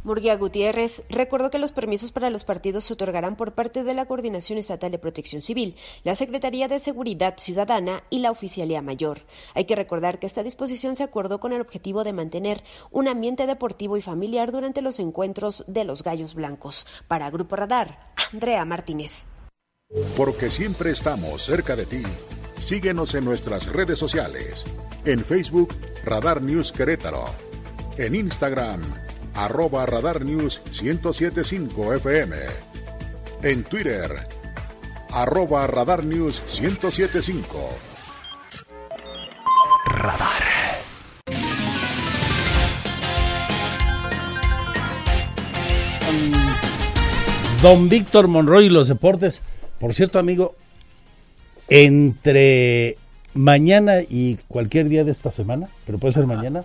[0.04, 4.04] Murguía Gutiérrez recordó que los permisos para los partidos se otorgarán por parte de la
[4.04, 9.22] Coordinación Estatal de Protección Civil, la Secretaría de Seguridad Ciudadana y la Oficialía Mayor.
[9.54, 13.46] Hay que recordar que esta disposición se acordó con el objetivo de mantener un ambiente
[13.46, 16.86] deportivo y familiar durante los encuentros de los Gallos Blancos.
[17.08, 19.26] Para Grupo Radar, Andrea Martínez.
[20.18, 22.02] Porque siempre estamos cerca de ti.
[22.60, 24.64] Síguenos en nuestras redes sociales.
[25.06, 25.74] En Facebook,
[26.04, 27.24] Radar News Querétaro.
[27.96, 28.82] En Instagram,
[29.34, 32.36] arroba Radar News 1075 FM.
[33.42, 34.26] En Twitter,
[35.10, 37.68] arroba Radar News 1075.
[39.86, 40.54] Radar.
[47.62, 49.42] Don Víctor Monroy y los deportes.
[49.78, 50.54] Por cierto, amigo,
[51.68, 52.98] entre
[53.32, 56.64] mañana y cualquier día de esta semana, pero puede ser mañana,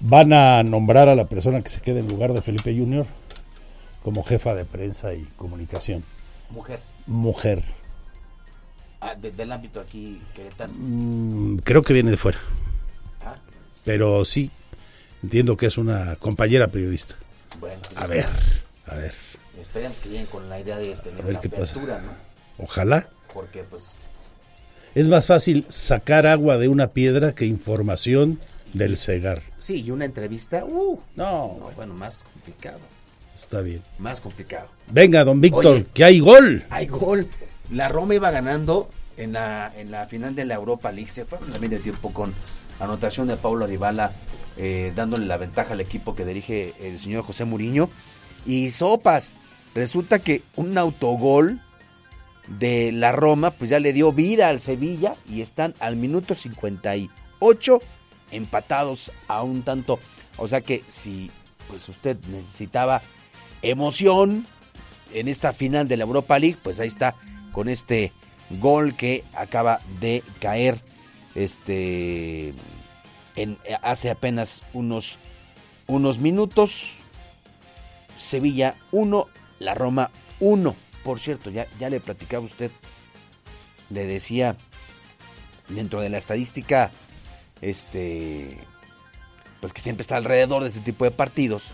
[0.00, 3.06] van a nombrar a la persona que se quede en lugar de Felipe Junior
[4.02, 6.04] como jefa de prensa y comunicación.
[6.50, 6.80] Mujer.
[7.06, 7.62] Mujer.
[9.00, 10.72] Ah, de- del ámbito aquí queretano.
[10.76, 12.38] Mm, creo que viene de fuera.
[13.24, 13.34] Ah.
[13.84, 14.50] Pero sí,
[15.22, 17.16] entiendo que es una compañera periodista.
[17.60, 18.26] Bueno, pues, A ver,
[18.86, 19.14] a ver.
[19.60, 22.64] Esperemos que lleguen con la idea de tener una apertura, ¿no?
[22.64, 23.08] Ojalá.
[23.32, 23.96] Porque pues
[24.94, 28.38] Es más fácil sacar agua de una piedra que información
[28.78, 29.42] del cegar.
[29.56, 32.78] sí, y una entrevista, uh, no, bueno, más complicado,
[33.34, 33.82] Está bien.
[33.98, 34.68] más complicado.
[34.90, 35.86] Venga, don Víctor, Oye.
[35.92, 36.64] que hay gol.
[36.70, 37.26] Hay gol.
[37.70, 41.10] La Roma iba ganando en la, en la final de la Europa League.
[41.10, 42.32] Se fueron al medio tiempo con
[42.80, 44.12] anotación de Paulo Dybala,
[44.56, 47.90] eh, dándole la ventaja al equipo que dirige el señor José Muriño.
[48.46, 49.34] Y sopas,
[49.74, 51.60] resulta que un autogol
[52.58, 57.80] de la Roma, pues ya le dio vida al Sevilla y están al minuto 58
[58.36, 59.98] empatados a un tanto.
[60.36, 61.30] O sea que si
[61.68, 63.02] pues usted necesitaba
[63.62, 64.46] emoción
[65.12, 67.14] en esta final de la Europa League, pues ahí está
[67.52, 68.12] con este
[68.60, 70.80] gol que acaba de caer
[71.34, 72.54] este
[73.36, 75.18] en, hace apenas unos,
[75.86, 76.94] unos minutos.
[78.16, 79.26] Sevilla 1,
[79.58, 80.10] la Roma
[80.40, 80.74] 1.
[81.04, 82.70] Por cierto, ya, ya le platicaba usted,
[83.90, 84.56] le decía
[85.68, 86.90] dentro de la estadística,
[87.60, 88.58] este,
[89.60, 91.72] pues que siempre está alrededor de este tipo de partidos.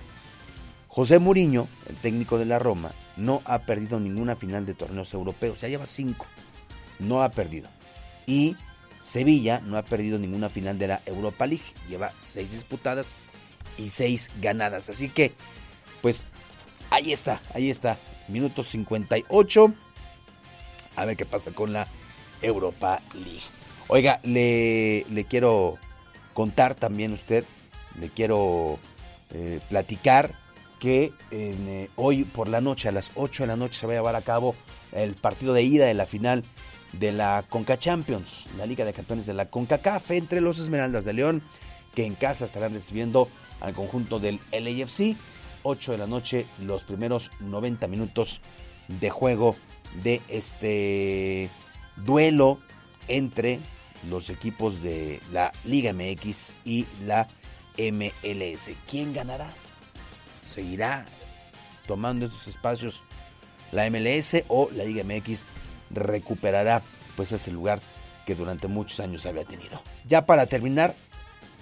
[0.89, 5.61] José Muriño, el técnico de la Roma, no ha perdido ninguna final de torneos europeos,
[5.61, 6.27] ya lleva cinco,
[6.99, 7.69] no ha perdido.
[8.27, 8.57] Y
[9.03, 11.65] Sevilla no ha perdido ninguna final de la Europa League.
[11.89, 13.17] Lleva seis disputadas
[13.77, 14.89] y seis ganadas.
[14.91, 15.33] Así que,
[16.01, 16.23] pues,
[16.89, 17.99] ahí está, ahí está.
[18.29, 19.75] Minuto 58.
[20.95, 21.89] A ver qué pasa con la
[22.41, 23.43] Europa League.
[23.95, 25.77] Oiga, le, le quiero
[26.33, 27.45] contar también a usted,
[28.01, 28.79] le quiero
[29.35, 30.35] eh, platicar
[30.81, 33.97] que eh, hoy por la noche, a las 8 de la noche, se va a
[33.97, 34.55] llevar a cabo
[34.93, 36.43] el partido de ida de la final
[36.95, 41.13] de la Conca Champions, la Liga de Campeones de la CONCACAF entre los Esmeraldas de
[41.13, 41.43] León,
[41.95, 43.29] que en casa estarán recibiendo
[43.61, 45.17] al conjunto del LAFC.
[45.65, 48.41] 8 de la noche, los primeros 90 minutos
[48.89, 49.55] de juego
[50.03, 51.51] de este
[51.97, 52.59] duelo
[53.07, 53.61] entre
[54.09, 57.29] los equipos de la Liga MX y la
[57.79, 58.71] MLS.
[58.89, 59.53] ¿Quién ganará?
[60.45, 61.07] ¿Seguirá
[61.87, 63.03] tomando esos espacios
[63.73, 65.47] la MLS o la Liga MX
[65.91, 66.83] recuperará
[67.17, 67.81] pues ese lugar
[68.27, 69.83] que durante muchos años había tenido.
[70.07, 70.95] Ya para terminar,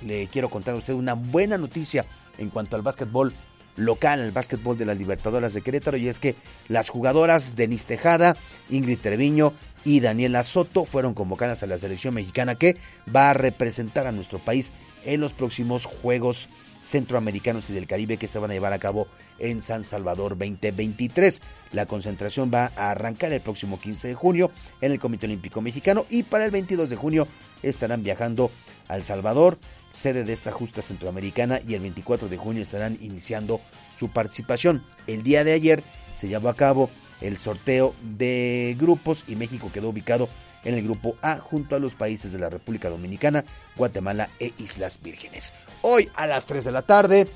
[0.03, 2.05] le quiero contar a usted una buena noticia
[2.39, 3.33] en cuanto al básquetbol
[3.77, 6.37] local, el básquetbol de las Libertadoras de Querétaro, y es que
[6.69, 8.37] las jugadoras Denis Tejada,
[8.69, 12.77] Ingrid Treviño y Daniela Soto fueron convocadas a la selección mexicana que
[13.15, 14.73] va a representar a nuestro país
[15.05, 16.49] en los próximos Juegos
[16.83, 19.07] centroamericanos y del Caribe que se van a llevar a cabo
[19.39, 21.41] en San Salvador 2023.
[21.73, 24.51] La concentración va a arrancar el próximo 15 de junio
[24.81, 27.29] en el Comité Olímpico Mexicano y para el 22 de junio
[27.63, 28.51] estarán viajando
[28.89, 29.59] a El Salvador,
[29.89, 33.61] sede de esta justa centroamericana, y el 24 de junio estarán iniciando
[33.99, 34.83] su participación.
[35.07, 36.91] El día de ayer se llevó a cabo
[37.21, 40.29] el sorteo de grupos y México quedó ubicado
[40.65, 43.45] en el grupo A junto a los países de la República Dominicana,
[43.77, 45.53] Guatemala e Islas Vírgenes.
[45.83, 47.29] Hoy a las 3 de la tarde,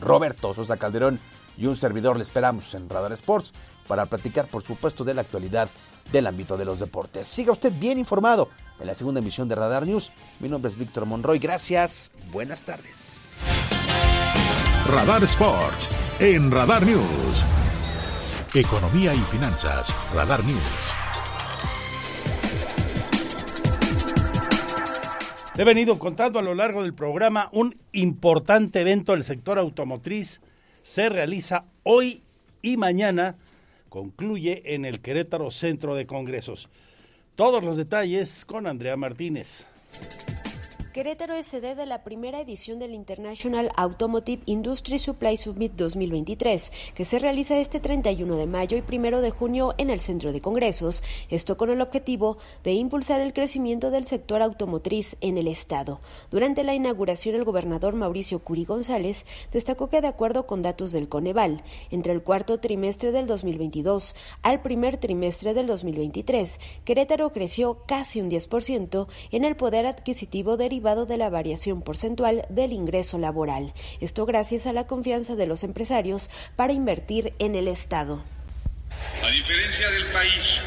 [0.00, 1.18] Roberto Sosa Calderón
[1.56, 3.52] y un servidor le esperamos en Radar Sports
[3.88, 5.68] para platicar, por supuesto, de la actualidad
[6.12, 7.26] del ámbito de los deportes.
[7.26, 8.50] Siga usted bien informado
[8.80, 10.10] en la segunda emisión de Radar News.
[10.40, 11.38] Mi nombre es Víctor Monroy.
[11.38, 12.12] Gracias.
[12.30, 13.28] Buenas tardes.
[14.88, 15.88] Radar Sports
[16.20, 17.65] en Radar News.
[18.58, 19.94] Economía y finanzas.
[20.14, 20.62] Radar News.
[25.58, 30.40] He venido contando a lo largo del programa un importante evento del sector automotriz.
[30.82, 32.22] Se realiza hoy
[32.62, 33.36] y mañana.
[33.90, 36.70] Concluye en el Querétaro Centro de Congresos.
[37.34, 39.66] Todos los detalles con Andrea Martínez.
[40.96, 47.04] Querétaro es sede de la primera edición del International Automotive Industry Supply Summit 2023, que
[47.04, 51.02] se realiza este 31 de mayo y 1 de junio en el Centro de Congresos,
[51.28, 56.00] esto con el objetivo de impulsar el crecimiento del sector automotriz en el Estado.
[56.30, 61.10] Durante la inauguración, el gobernador Mauricio Curi González destacó que, de acuerdo con datos del
[61.10, 68.22] Coneval, entre el cuarto trimestre del 2022 al primer trimestre del 2023, Querétaro creció casi
[68.22, 73.74] un 10% en el poder adquisitivo derivado de la variación porcentual del ingreso laboral.
[74.00, 78.22] Esto gracias a la confianza de los empresarios para invertir en el Estado.
[79.20, 80.60] A diferencia del país,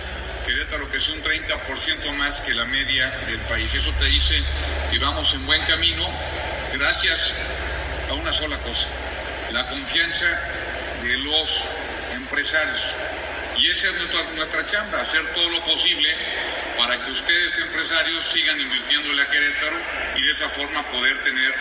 [0.46, 3.74] Querétaro creció un 30% más que la media del país.
[3.74, 4.36] Eso te dice
[4.92, 6.06] que vamos en buen camino
[6.74, 7.32] gracias
[8.10, 8.88] a una sola cosa,
[9.54, 10.26] la confianza
[11.02, 11.50] de los
[12.14, 12.82] empresarios.
[13.60, 16.10] Y esa es nuestra, nuestra chamba, hacer todo lo posible
[16.78, 19.78] para que ustedes empresarios sigan invirtiéndole a Querétaro
[20.16, 21.54] y de esa forma poder tener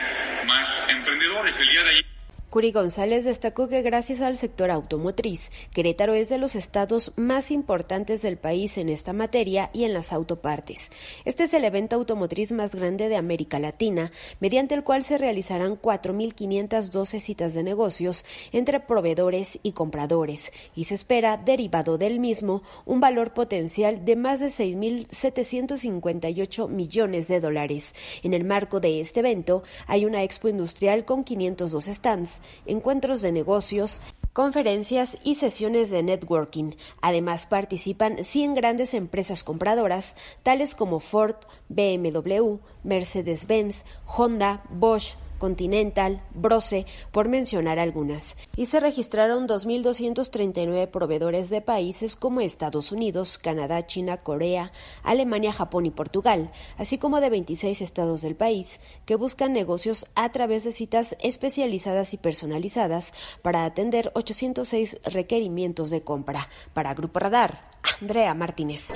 [0.47, 1.59] más emprendedores.
[1.59, 2.18] El día de ayer
[2.51, 8.23] Curi González destacó que gracias al sector automotriz, Querétaro es de los estados más importantes
[8.23, 10.91] del país en esta materia y en las autopartes.
[11.27, 15.79] Este es el evento automotriz más grande de América Latina, mediante el cual se realizarán
[15.79, 23.01] 4.512 citas de negocios entre proveedores y compradores, y se espera, derivado del mismo, un
[23.01, 27.95] valor potencial de más de 6.758 millones de dólares.
[28.23, 33.32] En el marco de este evento hay una expo industrial con 502 stands encuentros de
[33.32, 34.01] negocios,
[34.32, 36.72] conferencias y sesiones de networking.
[37.01, 41.36] Además participan 100 grandes empresas compradoras, tales como Ford,
[41.68, 48.36] BMW, Mercedes-Benz, Honda, Bosch, Continental, Brose, por mencionar algunas.
[48.57, 54.72] Y se registraron 2.239 proveedores de países como Estados Unidos, Canadá, China, Corea,
[55.03, 60.30] Alemania, Japón y Portugal, así como de 26 estados del país, que buscan negocios a
[60.30, 66.49] través de citas especializadas y personalizadas para atender 806 requerimientos de compra.
[66.74, 67.70] Para Grupo Radar,
[68.01, 68.93] Andrea Martínez.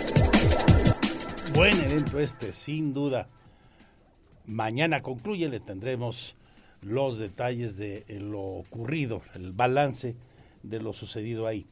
[1.55, 3.29] Buen evento este, sin duda.
[4.47, 6.35] Mañana concluye, le tendremos
[6.81, 10.17] los detalles de lo ocurrido, el balance
[10.63, 11.67] de lo sucedido ahí.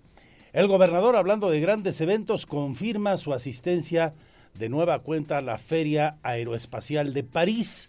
[0.53, 4.15] El gobernador, hablando de grandes eventos, confirma su asistencia
[4.55, 7.89] de nueva cuenta a la Feria Aeroespacial de París.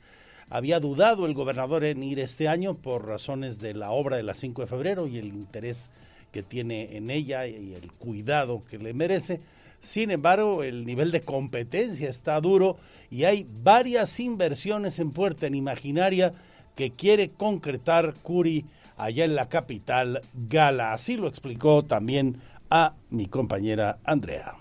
[0.50, 4.36] Había dudado el gobernador en ir este año por razones de la obra de la
[4.36, 5.90] 5 de febrero y el interés
[6.32, 9.42] que tiene en ella y el cuidado que le merece.
[9.82, 12.78] Sin embargo, el nivel de competencia está duro
[13.10, 16.34] y hay varias inversiones en Puerta en Imaginaria
[16.76, 18.64] que quiere concretar Curi
[18.96, 20.94] allá en la capital Gala.
[20.94, 22.38] Así lo explicó también
[22.70, 24.61] a mi compañera Andrea.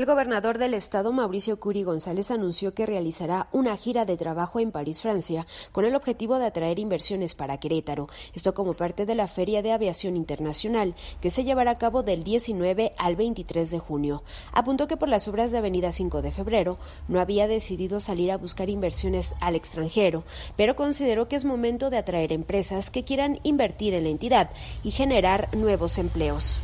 [0.00, 4.72] El gobernador del estado, Mauricio Curi González, anunció que realizará una gira de trabajo en
[4.72, 8.08] París, Francia, con el objetivo de atraer inversiones para Querétaro.
[8.32, 12.24] Esto como parte de la Feria de Aviación Internacional, que se llevará a cabo del
[12.24, 14.22] 19 al 23 de junio.
[14.54, 18.38] Apuntó que por las obras de Avenida 5 de febrero no había decidido salir a
[18.38, 20.24] buscar inversiones al extranjero,
[20.56, 24.48] pero consideró que es momento de atraer empresas que quieran invertir en la entidad
[24.82, 26.58] y generar nuevos empleos.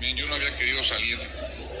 [0.00, 1.18] Bien, yo no había querido salir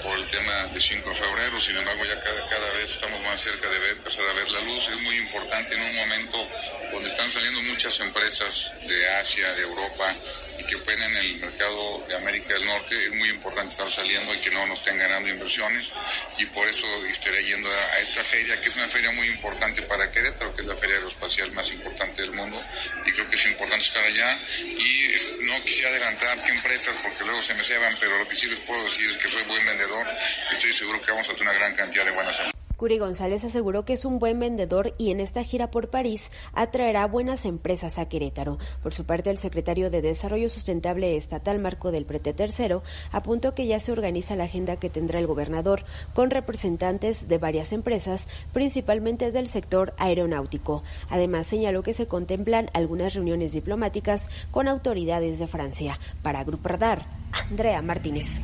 [0.02, 3.40] por el tema de 5 de febrero, sin embargo ya cada, cada vez estamos más
[3.40, 4.88] cerca de ver, empezar a ver la luz.
[4.88, 6.48] Es muy importante en un momento
[6.92, 10.16] donde están saliendo muchas empresas de Asia, de Europa
[10.58, 13.04] y que operan en el mercado de América del Norte.
[13.04, 15.92] Es muy importante estar saliendo y que no nos estén ganando inversiones
[16.38, 20.10] y por eso estaré yendo a, esta feria, que es una feria muy importante para
[20.10, 22.60] Querétaro, que es la feria aeroespacial más importante del mundo
[23.06, 27.42] y creo que es importante estar allá y no quisiera adelantar qué empresas porque luego
[27.42, 27.62] se me
[28.00, 30.06] pero lo que sí les puedo decir es que soy buen vendedor
[30.52, 32.52] estoy seguro que vamos a tener una gran cantidad de buenas.
[32.82, 37.06] Curi González aseguró que es un buen vendedor y en esta gira por París atraerá
[37.06, 38.58] buenas empresas a Querétaro.
[38.82, 43.68] Por su parte, el secretario de Desarrollo Sustentable Estatal Marco del Prete Tercero apuntó que
[43.68, 49.30] ya se organiza la agenda que tendrá el gobernador con representantes de varias empresas, principalmente
[49.30, 50.82] del sector aeronáutico.
[51.08, 56.00] Además, señaló que se contemplan algunas reuniones diplomáticas con autoridades de Francia.
[56.24, 57.06] Para Grupo Radar,
[57.48, 58.40] Andrea Martínez.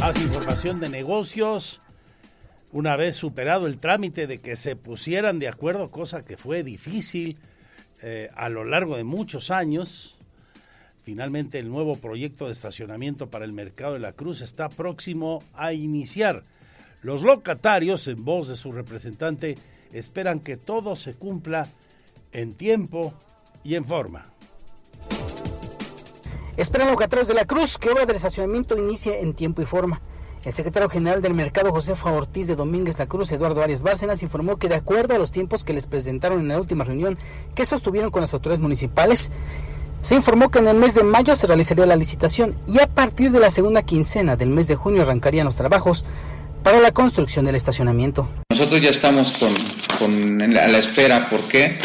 [0.00, 1.82] Más información de negocios.
[2.72, 7.36] Una vez superado el trámite de que se pusieran de acuerdo, cosa que fue difícil
[8.00, 10.16] eh, a lo largo de muchos años,
[11.02, 15.74] finalmente el nuevo proyecto de estacionamiento para el mercado de la Cruz está próximo a
[15.74, 16.44] iniciar.
[17.02, 19.58] Los locatarios, en voz de su representante,
[19.92, 21.68] esperan que todo se cumpla
[22.32, 23.12] en tiempo
[23.64, 24.32] y en forma.
[26.56, 30.00] Esperan locatarios de la Cruz que obra del estacionamiento inicie en tiempo y forma.
[30.44, 34.56] El secretario general del mercado, Josefa Ortiz de Domínguez La Cruz, Eduardo Arias Bárcenas, informó
[34.56, 37.16] que de acuerdo a los tiempos que les presentaron en la última reunión
[37.54, 39.30] que sostuvieron con las autoridades municipales,
[40.00, 43.30] se informó que en el mes de mayo se realizaría la licitación y a partir
[43.30, 46.04] de la segunda quincena del mes de junio arrancarían los trabajos
[46.64, 48.28] para la construcción del estacionamiento.
[48.50, 49.52] Nosotros ya estamos con,
[50.00, 51.78] con a la espera, ¿por qué?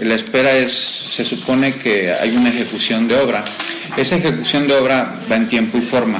[0.00, 3.42] La espera es, se supone que hay una ejecución de obra.
[3.96, 6.18] Esa ejecución de obra va en tiempo y forma.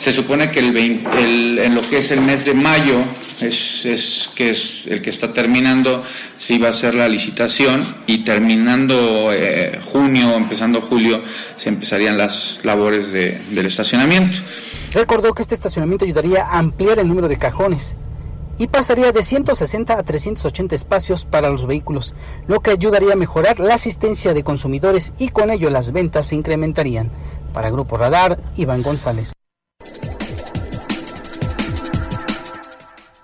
[0.00, 2.96] Se supone que el, 20, el en lo que es el mes de mayo,
[3.42, 6.02] es, que es el que está terminando,
[6.38, 11.20] se iba a hacer la licitación y terminando eh, junio, empezando julio,
[11.58, 14.38] se empezarían las labores de, del estacionamiento.
[14.94, 17.94] Recordó que este estacionamiento ayudaría a ampliar el número de cajones
[18.56, 22.14] y pasaría de 160 a 380 espacios para los vehículos,
[22.48, 26.36] lo que ayudaría a mejorar la asistencia de consumidores y con ello las ventas se
[26.36, 27.10] incrementarían.
[27.52, 29.34] Para Grupo Radar, Iván González.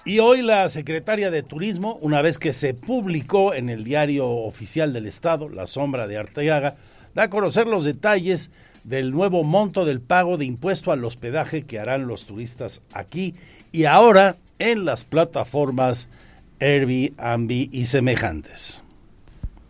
[0.06, 4.92] Y hoy la secretaria de Turismo, una vez que se publicó en el diario oficial
[4.92, 6.76] del Estado, La Sombra de Arteaga,
[7.16, 8.52] da a conocer los detalles
[8.84, 13.34] del nuevo monto del pago de impuesto al hospedaje que harán los turistas aquí
[13.72, 16.08] y ahora en las plataformas
[16.60, 18.84] Airbnb y semejantes.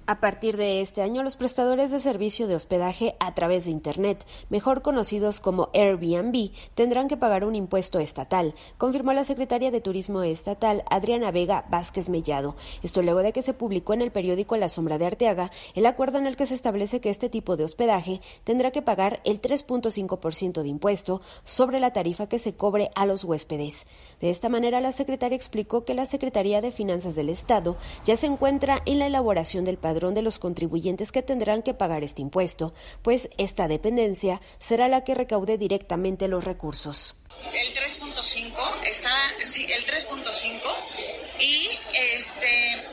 [0.09, 4.25] A partir de este año, los prestadores de servicio de hospedaje a través de Internet,
[4.51, 10.23] mejor conocidos como Airbnb, tendrán que pagar un impuesto estatal, confirmó la secretaria de Turismo
[10.23, 12.55] Estatal, Adriana Vega Vázquez Mellado.
[12.85, 16.19] Esto luego de que se publicó en el periódico La Sombra de Arteaga el acuerdo
[16.19, 20.63] en el que se establece que este tipo de hospedaje tendrá que pagar el 3.5%
[20.63, 23.89] de impuesto sobre la tarifa que se cobre a los huéspedes.
[24.21, 28.29] De esta manera, la secretaria explicó que la Secretaría de Finanzas del Estado ya se
[28.29, 32.21] encuentra en la elaboración del padrón padrón de los contribuyentes que tendrán que pagar este
[32.21, 37.15] impuesto, pues esta dependencia será la que recaude directamente los recursos.
[37.51, 38.53] El 3.5
[38.91, 40.61] está, sí, el 3.5
[41.39, 41.71] y
[42.13, 42.85] este,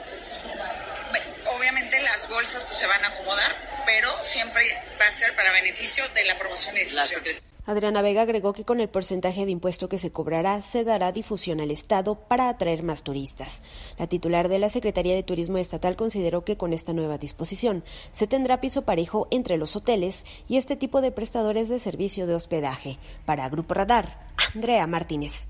[1.57, 4.63] obviamente las bolsas pues, se van a acomodar, pero siempre
[4.97, 7.52] va a ser para beneficio de la promoción y difusión.
[7.65, 11.61] Adriana Vega agregó que con el porcentaje de impuesto que se cobrará se dará difusión
[11.61, 13.63] al Estado para atraer más turistas.
[13.97, 18.27] La titular de la Secretaría de Turismo Estatal consideró que con esta nueva disposición se
[18.27, 22.97] tendrá piso parejo entre los hoteles y este tipo de prestadores de servicio de hospedaje.
[23.25, 25.47] Para Grupo Radar, Andrea Martínez.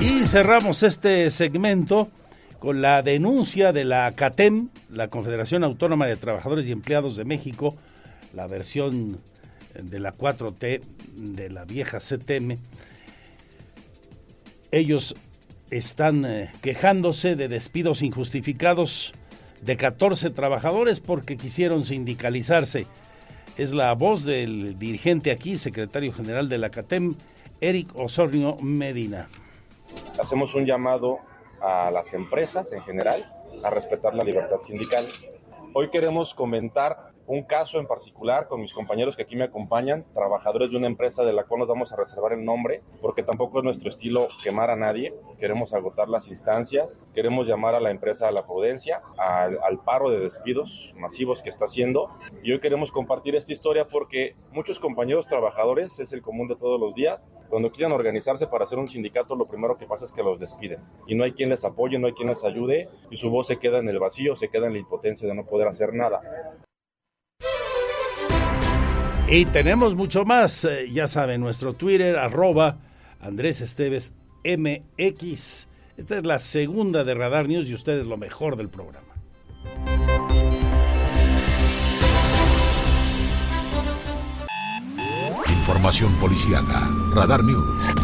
[0.00, 2.08] Y cerramos este segmento
[2.58, 7.76] con la denuncia de la CATEM, la Confederación Autónoma de Trabajadores y Empleados de México,
[8.32, 9.20] la versión
[9.82, 10.82] de la 4T,
[11.14, 12.58] de la vieja CTM,
[14.70, 15.14] ellos
[15.70, 19.12] están eh, quejándose de despidos injustificados
[19.62, 22.86] de 14 trabajadores porque quisieron sindicalizarse.
[23.56, 27.14] Es la voz del dirigente aquí, secretario general de la CATEM,
[27.60, 29.28] Eric Osornio Medina.
[30.20, 31.18] Hacemos un llamado
[31.60, 35.06] a las empresas en general a respetar la libertad sindical.
[35.72, 40.70] Hoy queremos comentar un caso en particular con mis compañeros que aquí me acompañan, trabajadores
[40.70, 43.64] de una empresa de la cual nos vamos a reservar el nombre, porque tampoco es
[43.64, 48.32] nuestro estilo quemar a nadie, queremos agotar las instancias, queremos llamar a la empresa a
[48.32, 52.10] la prudencia, al, paro de despidos masivos que está haciendo,
[52.42, 56.80] y hoy queremos compartir esta historia porque muchos compañeros trabajadores, es el común de todos
[56.80, 60.22] los días, cuando quieran organizarse para hacer un sindicato, lo primero que pasa es que
[60.22, 63.30] los despiden, y no hay quien les apoye, no hay quien les ayude, y su
[63.30, 65.92] voz se queda en el vacío, se queda en la impotencia de no poder hacer
[65.92, 66.20] nada.
[69.26, 72.76] Y tenemos mucho más, eh, ya saben, nuestro Twitter, arroba
[73.20, 74.12] Andrés Esteves
[74.44, 75.66] MX.
[75.96, 79.08] Esta es la segunda de Radar News y ustedes lo mejor del programa.
[85.48, 86.90] Información policíaca.
[87.14, 88.03] Radar News.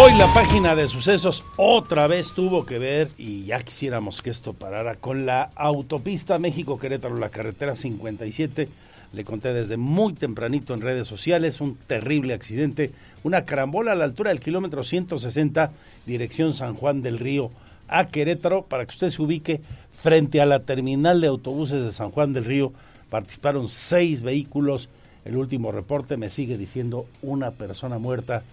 [0.00, 4.52] Hoy la página de sucesos otra vez tuvo que ver, y ya quisiéramos que esto
[4.52, 8.68] parara, con la autopista México-Querétaro, la carretera 57.
[9.12, 12.92] Le conté desde muy tempranito en redes sociales un terrible accidente,
[13.24, 15.72] una carambola a la altura del kilómetro 160,
[16.06, 17.50] dirección San Juan del Río
[17.88, 22.12] a Querétaro, para que usted se ubique frente a la terminal de autobuses de San
[22.12, 22.72] Juan del Río.
[23.10, 24.90] Participaron seis vehículos.
[25.24, 28.44] El último reporte me sigue diciendo una persona muerta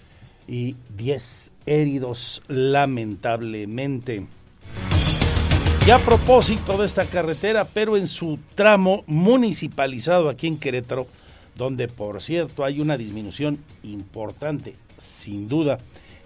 [0.47, 4.27] y 10 heridos lamentablemente.
[5.85, 11.07] Y a propósito de esta carretera, pero en su tramo municipalizado aquí en Querétaro,
[11.55, 15.77] donde por cierto hay una disminución importante, sin duda,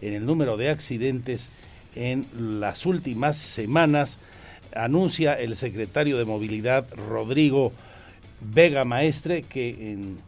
[0.01, 1.49] en el número de accidentes
[1.95, 2.26] en
[2.61, 4.20] las últimas semanas,
[4.76, 7.74] anuncia el secretario de Movilidad Rodrigo
[8.39, 10.20] Vega Maestre que en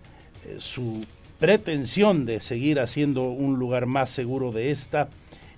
[0.46, 1.06] eh, su
[1.42, 5.10] pretensión de seguir haciendo un lugar más seguro de esta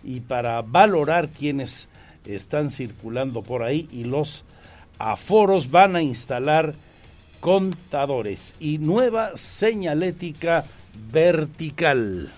[0.02, 1.90] y para valorar quienes
[2.26, 4.46] están circulando por ahí y los
[4.98, 6.74] aforos van a instalar
[7.42, 10.64] contadores y nueva señalética
[11.12, 12.34] vertical.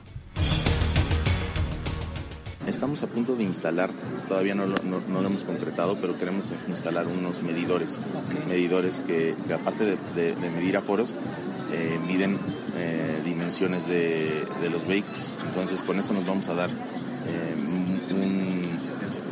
[2.65, 3.91] Estamos a punto de instalar,
[4.27, 7.99] todavía no lo, no, no lo hemos concretado, pero queremos instalar unos medidores,
[8.47, 11.15] medidores que, que aparte de, de, de, medir aforos,
[11.71, 12.39] eh, miden
[12.77, 13.21] eh,
[13.59, 15.33] dimensiones de, de, los vehículos.
[15.47, 17.55] Entonces con eso nos vamos a dar eh,
[18.11, 18.79] un,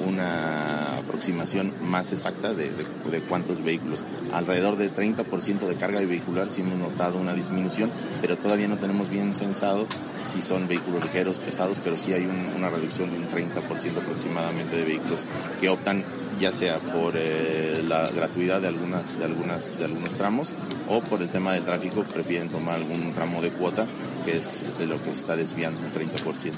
[0.08, 4.06] una aproximación más exacta de, de, de, cuántos vehículos.
[4.34, 7.90] Alrededor del 30% de carga vehicular sí hemos notado una disminución,
[8.22, 9.88] pero todavía no tenemos bien censado
[10.22, 14.78] si son vehículos ligeros, pesados, pero sí hay un, una reducción de un 30% aproximadamente
[14.78, 15.26] de vehículos
[15.60, 16.04] que optan
[16.40, 20.52] ya sea por eh, la gratuidad de algunas de algunas de algunos tramos
[20.90, 23.86] o por el tema del tráfico prefieren tomar algún tramo de cuota
[24.24, 26.54] que es de lo que se está desviando un 30%.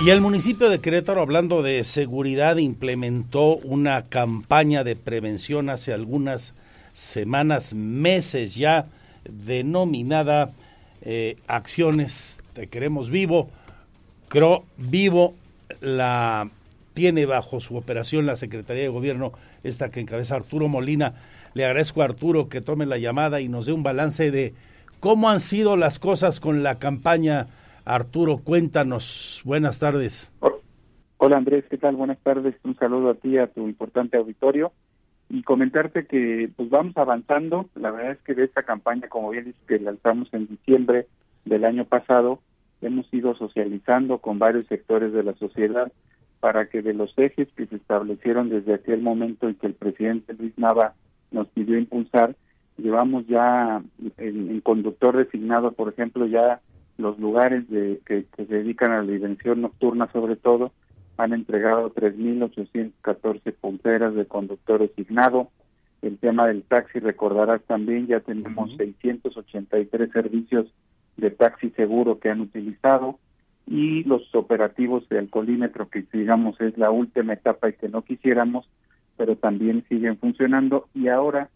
[0.00, 6.54] Y el municipio de Querétaro, hablando de seguridad, implementó una campaña de prevención hace algunas
[6.94, 8.86] semanas, meses ya,
[9.28, 10.52] denominada
[11.02, 13.50] eh, Acciones Te Queremos Vivo.
[14.28, 15.34] Creo vivo
[15.80, 16.48] la
[16.94, 19.32] tiene bajo su operación la Secretaría de Gobierno,
[19.64, 21.14] esta que encabeza Arturo Molina.
[21.54, 24.54] Le agradezco a Arturo que tome la llamada y nos dé un balance de
[25.00, 27.46] cómo han sido las cosas con la campaña
[27.88, 29.42] Arturo, cuéntanos.
[29.46, 30.30] Buenas tardes.
[31.16, 31.96] Hola Andrés, ¿qué tal?
[31.96, 32.54] Buenas tardes.
[32.62, 34.72] Un saludo a ti, a tu importante auditorio.
[35.30, 37.68] Y comentarte que pues vamos avanzando.
[37.74, 41.06] La verdad es que de esta campaña, como bien dices, que lanzamos en diciembre
[41.46, 42.40] del año pasado,
[42.82, 45.90] hemos ido socializando con varios sectores de la sociedad
[46.40, 50.34] para que de los ejes que se establecieron desde aquel momento y que el presidente
[50.34, 50.92] Luis Nava
[51.30, 52.36] nos pidió impulsar,
[52.78, 53.82] llevamos ya
[54.16, 56.60] en, conductor designado, por ejemplo, ya
[56.96, 60.72] los lugares de, que, se dedican a la dimensión nocturna sobre todo,
[61.16, 65.50] han entregado 3.814 punteras de conductor designado.
[66.00, 70.66] El tema del taxi, recordarás también, ya tenemos 683 servicios
[71.16, 73.18] de taxi seguro que han utilizado.
[73.66, 78.66] Y los operativos de alcoholímetro que digamos es la última etapa y que no quisiéramos,
[79.16, 80.88] pero también siguen funcionando.
[80.94, 81.50] Y ahora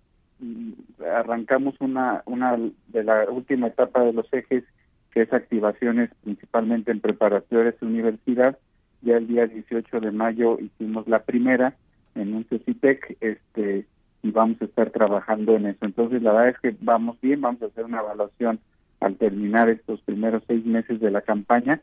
[1.14, 4.64] arrancamos una una de la última etapa de los ejes
[5.12, 8.58] que es activaciones principalmente en preparatorias de universidad.
[9.02, 11.74] Ya el día 18 de mayo hicimos la primera
[12.14, 13.86] en un CECITEC este,
[14.22, 15.84] y vamos a estar trabajando en eso.
[15.84, 18.60] Entonces, la verdad es que vamos bien, vamos a hacer una evaluación
[19.00, 21.80] al terminar estos primeros seis meses de la campaña,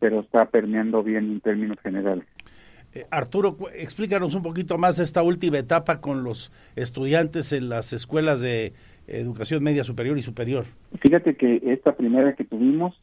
[0.00, 2.26] pero está permeando bien en términos generales.
[2.94, 8.40] Eh, Arturo, explícanos un poquito más esta última etapa con los estudiantes en las escuelas
[8.40, 8.74] de
[9.06, 10.66] educación media superior y superior.
[11.00, 13.00] Fíjate que esta primera que tuvimos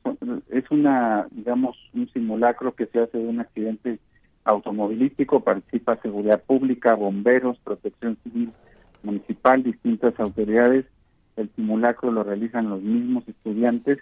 [0.50, 4.00] es una, digamos, un simulacro que se hace de un accidente
[4.44, 8.52] automovilístico, participa seguridad pública, bomberos, protección civil
[9.04, 10.86] municipal, distintas autoridades.
[11.36, 13.98] El simulacro lo realizan los mismos estudiantes,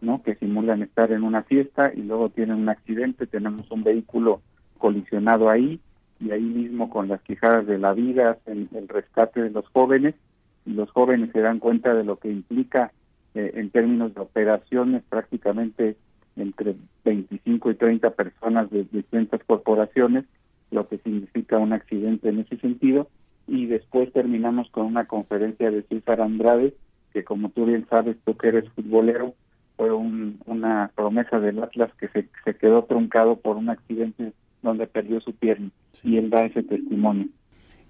[0.00, 0.22] ¿no?
[0.22, 4.40] Que simulan estar en una fiesta y luego tienen un accidente, tenemos un vehículo
[4.82, 5.78] colisionado ahí
[6.18, 10.16] y ahí mismo con las quijadas de la vida, el rescate de los jóvenes
[10.64, 12.92] los jóvenes se dan cuenta de lo que implica
[13.34, 15.96] eh, en términos de operaciones prácticamente
[16.36, 20.24] entre 25 y 30 personas de distintas corporaciones,
[20.70, 23.08] lo que significa un accidente en ese sentido.
[23.46, 26.74] Y después terminamos con una conferencia de César Andrade,
[27.12, 29.34] que como tú bien sabes, tú que eres futbolero,
[29.76, 34.32] fue una promesa del Atlas que se quedó truncado por un accidente
[34.62, 35.70] donde perdió su pierna.
[36.02, 37.28] Y él da ese testimonio.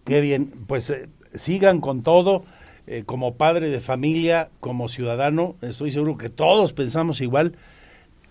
[0.05, 2.45] Qué bien, pues eh, sigan con todo.
[2.89, 7.55] Eh, como padre de familia, como ciudadano, estoy seguro que todos pensamos igual,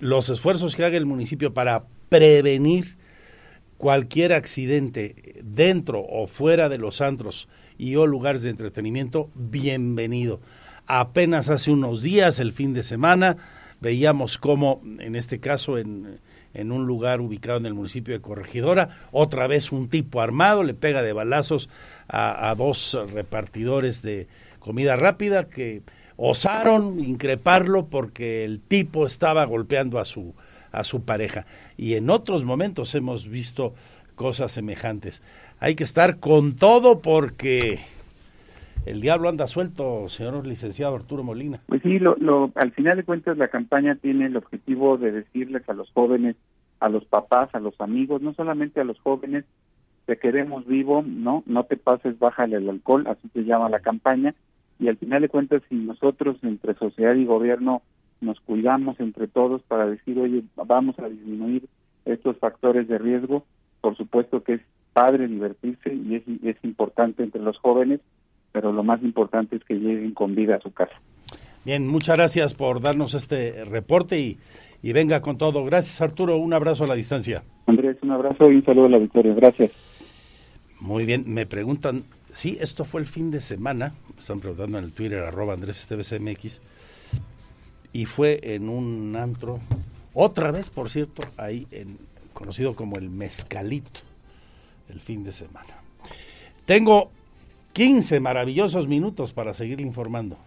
[0.02, 2.98] los esfuerzos que haga el municipio para prevenir
[3.78, 10.42] cualquier accidente dentro o fuera de los antros y o lugares de entretenimiento, bienvenido.
[10.86, 13.38] Apenas hace unos días, el fin de semana,
[13.80, 16.20] veíamos cómo, en este caso, en,
[16.54, 20.74] en un lugar ubicado en el municipio de Corregidora, otra vez un tipo armado le
[20.74, 21.70] pega de balazos
[22.08, 24.28] a, dos repartidores de
[24.60, 25.82] comida rápida que
[26.18, 30.34] osaron increparlo porque el tipo estaba golpeando a su
[30.74, 31.46] a su pareja
[31.78, 33.74] y en otros momentos hemos visto
[34.16, 35.22] cosas semejantes.
[35.60, 37.80] Hay que estar con todo porque
[38.86, 41.62] el diablo anda suelto, señor licenciado Arturo Molina.
[41.68, 45.68] Pues sí, lo, lo, al final de cuentas la campaña tiene el objetivo de decirles
[45.70, 46.36] a los jóvenes,
[46.80, 49.46] a los papás, a los amigos, no solamente a los jóvenes,
[50.06, 51.44] te queremos vivo, ¿no?
[51.46, 54.34] No te pases, bájale el alcohol, así se llama la campaña.
[54.80, 57.84] Y al final de cuentas, si nosotros entre sociedad y gobierno
[58.20, 61.68] nos cuidamos entre todos para decir, oye, vamos a disminuir
[62.06, 63.46] estos factores de riesgo,
[63.80, 64.62] por supuesto que es
[64.94, 68.02] padre divertirse y es, es importante entre los jóvenes,
[68.52, 70.94] pero lo más importante es que lleguen con vida a su casa.
[71.64, 74.38] Bien, muchas gracias por darnos este reporte y,
[74.82, 75.64] y venga con todo.
[75.64, 77.44] Gracias Arturo, un abrazo a la distancia.
[77.68, 79.34] Andrés, un abrazo y un saludo a la victoria.
[79.34, 79.72] Gracias.
[80.80, 84.86] Muy bien, me preguntan, sí, esto fue el fin de semana, me están preguntando en
[84.86, 85.88] el Twitter, arroba Andrés
[87.94, 89.60] y fue en un antro,
[90.14, 91.98] otra vez, por cierto, ahí en,
[92.34, 94.02] conocido como el Mezcalito,
[94.90, 95.76] el fin de semana.
[96.66, 97.12] Tengo
[97.74, 100.38] 15 maravillosos minutos para seguir informando.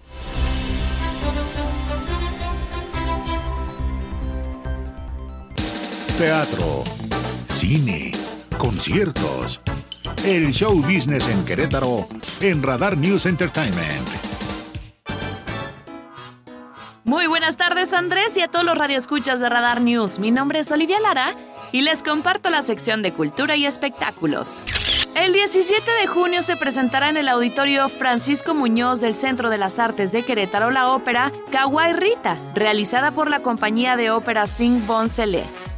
[6.19, 6.85] Teatro,
[7.49, 8.13] cine,
[8.57, 9.61] conciertos
[10.25, 12.09] el show business en Querétaro
[12.41, 14.09] en Radar News Entertainment.
[17.05, 20.19] Muy buenas tardes Andrés y a todos los radioescuchas de Radar News.
[20.19, 21.35] Mi nombre es Olivia Lara
[21.73, 24.61] y les comparto la sección de cultura y espectáculos.
[25.15, 29.79] El 17 de junio se presentará en el auditorio Francisco Muñoz del Centro de las
[29.79, 35.07] Artes de Querétaro la ópera Kawaii Rita, realizada por la compañía de ópera Sing Bon.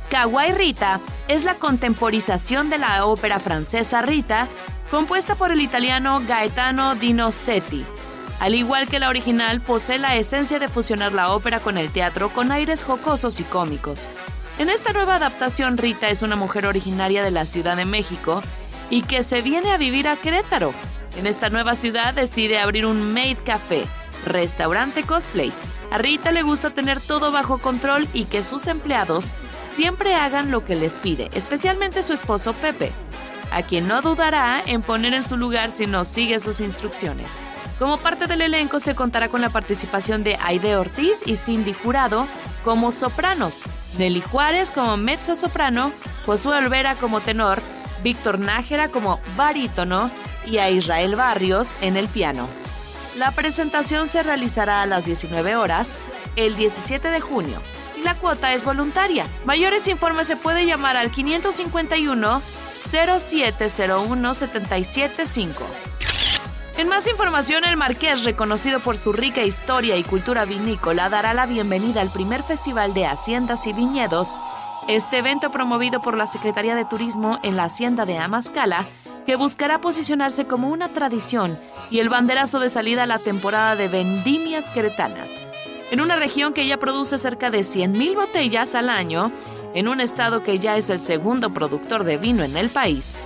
[0.08, 4.48] Kawaii Rita es la contemporización de la ópera francesa Rita,
[4.90, 7.84] compuesta por el italiano Gaetano Dinosetti.
[8.40, 12.30] Al igual que la original, posee la esencia de fusionar la ópera con el teatro
[12.30, 14.08] con aires jocosos y cómicos.
[14.58, 18.42] En esta nueva adaptación, Rita es una mujer originaria de la Ciudad de México
[18.90, 20.72] y que se viene a vivir a Querétaro.
[21.16, 23.84] En esta nueva ciudad decide abrir un Maid Café,
[24.24, 25.52] restaurante cosplay,
[25.90, 29.32] A Rita le gusta tener todo bajo control y que sus empleados
[29.72, 32.90] siempre hagan lo que les pide, especialmente su esposo Pepe,
[33.52, 37.28] a quien no dudará en poner en su lugar si no sigue sus instrucciones.
[37.78, 42.26] Como parte del elenco se contará con la participación de Aide Ortiz y Cindy Jurado
[42.64, 43.60] como sopranos,
[43.98, 45.92] Nelly Juárez como mezzo soprano,
[46.24, 47.60] Josué Olvera como tenor,
[48.02, 50.10] Víctor Nájera como barítono
[50.46, 52.48] y a Israel Barrios en el piano.
[53.16, 55.96] La presentación se realizará a las 19 horas
[56.36, 57.60] el 17 de junio
[57.96, 59.26] y la cuota es voluntaria.
[59.44, 62.42] Mayores informes se puede llamar al 551
[62.90, 65.64] 0701 775.
[66.76, 71.46] En más información, el Marqués, reconocido por su rica historia y cultura vinícola, dará la
[71.46, 74.38] bienvenida al primer Festival de Haciendas y Viñedos.
[74.88, 78.86] Este evento promovido por la Secretaría de Turismo en la Hacienda de Amascala,
[79.26, 81.58] que buscará posicionarse como una tradición
[81.90, 85.44] y el banderazo de salida a la temporada de vendimias queretanas.
[85.90, 89.32] En una región que ya produce cerca de 100.000 botellas al año,
[89.74, 93.16] en un estado que ya es el segundo productor de vino en el país,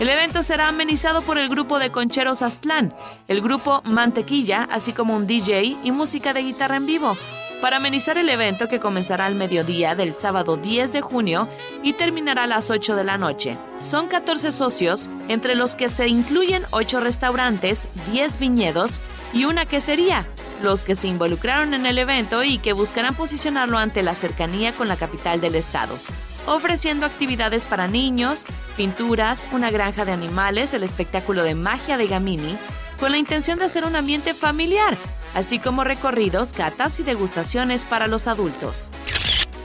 [0.00, 2.94] el evento será amenizado por el grupo de concheros Aztlán,
[3.28, 7.16] el grupo Mantequilla, así como un DJ y música de guitarra en vivo,
[7.62, 11.48] para amenizar el evento que comenzará al mediodía del sábado 10 de junio
[11.84, 13.56] y terminará a las 8 de la noche.
[13.82, 19.00] Son 14 socios, entre los que se incluyen 8 restaurantes, 10 viñedos
[19.32, 20.26] y una quesería,
[20.60, 24.88] los que se involucraron en el evento y que buscarán posicionarlo ante la cercanía con
[24.88, 25.96] la capital del estado
[26.44, 28.44] ofreciendo actividades para niños,
[28.76, 32.58] pinturas, una granja de animales, el espectáculo de magia de Gamini,
[32.98, 34.96] con la intención de hacer un ambiente familiar,
[35.34, 38.90] así como recorridos, catas y degustaciones para los adultos.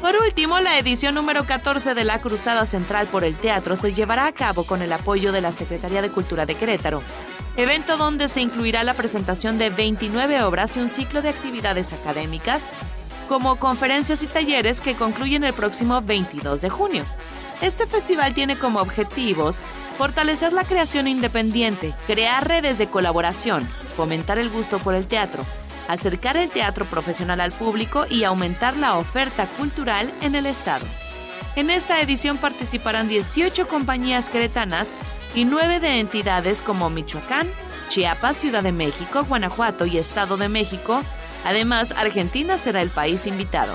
[0.01, 4.27] Por último, la edición número 14 de la Cruzada Central por el Teatro se llevará
[4.27, 7.01] a cabo con el apoyo de la Secretaría de Cultura de Querétaro,
[7.55, 12.69] evento donde se incluirá la presentación de 29 obras y un ciclo de actividades académicas,
[13.27, 17.05] como conferencias y talleres que concluyen el próximo 22 de junio.
[17.61, 19.63] Este festival tiene como objetivos
[19.97, 25.43] fortalecer la creación independiente, crear redes de colaboración, fomentar el gusto por el teatro,
[25.87, 30.85] acercar el teatro profesional al público y aumentar la oferta cultural en el estado.
[31.55, 34.91] En esta edición participarán 18 compañías queretanas
[35.33, 37.47] y 9 de entidades como Michoacán,
[37.89, 41.03] Chiapas, Ciudad de México, Guanajuato y Estado de México,
[41.47, 43.73] Además, Argentina será el país invitado.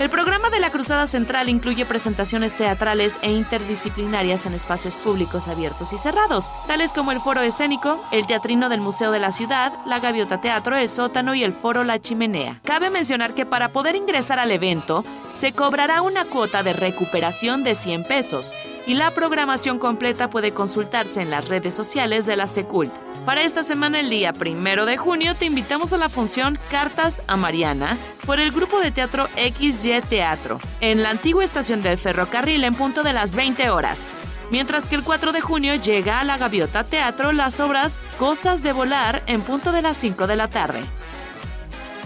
[0.00, 5.92] El programa de la Cruzada Central incluye presentaciones teatrales e interdisciplinarias en espacios públicos abiertos
[5.92, 10.00] y cerrados, tales como el Foro Escénico, el Teatrino del Museo de la Ciudad, la
[10.00, 12.60] Gaviota Teatro, el Sótano y el Foro La Chimenea.
[12.64, 15.04] Cabe mencionar que para poder ingresar al evento,
[15.38, 18.52] se cobrará una cuota de recuperación de 100 pesos
[18.86, 22.92] y la programación completa puede consultarse en las redes sociales de la Secult.
[23.24, 27.36] Para esta semana, el día primero de junio, te invitamos a la función Cartas a
[27.36, 27.96] Mariana
[28.26, 33.02] por el grupo de teatro XY Teatro, en la antigua estación del ferrocarril en punto
[33.02, 34.08] de las 20 horas.
[34.50, 38.72] Mientras que el 4 de junio llega a la Gaviota Teatro las obras Cosas de
[38.72, 40.80] Volar en punto de las 5 de la tarde.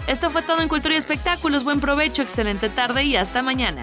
[0.07, 1.65] Esto fue todo en Cultura y Espectáculos.
[1.65, 3.81] Buen provecho, excelente tarde y hasta mañana.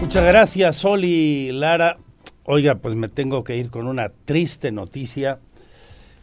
[0.00, 1.96] Muchas gracias, Sol y Lara.
[2.44, 5.40] Oiga, pues me tengo que ir con una triste noticia.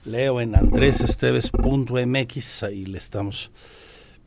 [0.06, 3.52] Leo en andresesteves.mx, ahí le estamos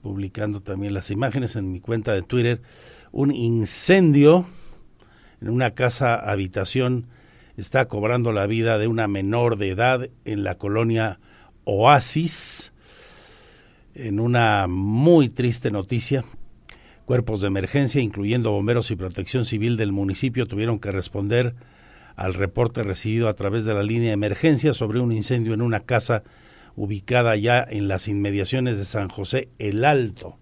[0.02, 2.62] publicando también las imágenes en mi cuenta de Twitter.
[3.12, 4.46] Un incendio
[5.40, 7.08] en una casa habitación
[7.56, 11.18] está cobrando la vida de una menor de edad en la colonia
[11.64, 12.72] Oasis.
[13.94, 16.24] En una muy triste noticia,
[17.04, 21.54] cuerpos de emergencia, incluyendo bomberos y protección civil del municipio, tuvieron que responder
[22.16, 25.80] al reporte recibido a través de la línea de emergencia sobre un incendio en una
[25.80, 26.22] casa
[26.76, 30.38] ubicada ya en las inmediaciones de San José el Alto.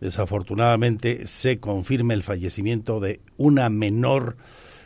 [0.00, 4.36] Desafortunadamente se confirma el fallecimiento de una menor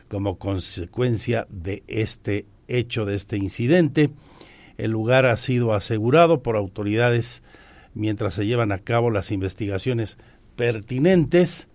[0.08, 4.10] como consecuencia de este hecho, de este incidente.
[4.76, 7.42] El lugar ha sido asegurado por autoridades
[7.94, 10.18] mientras se llevan a cabo las investigaciones
[10.58, 11.68] pertinentes.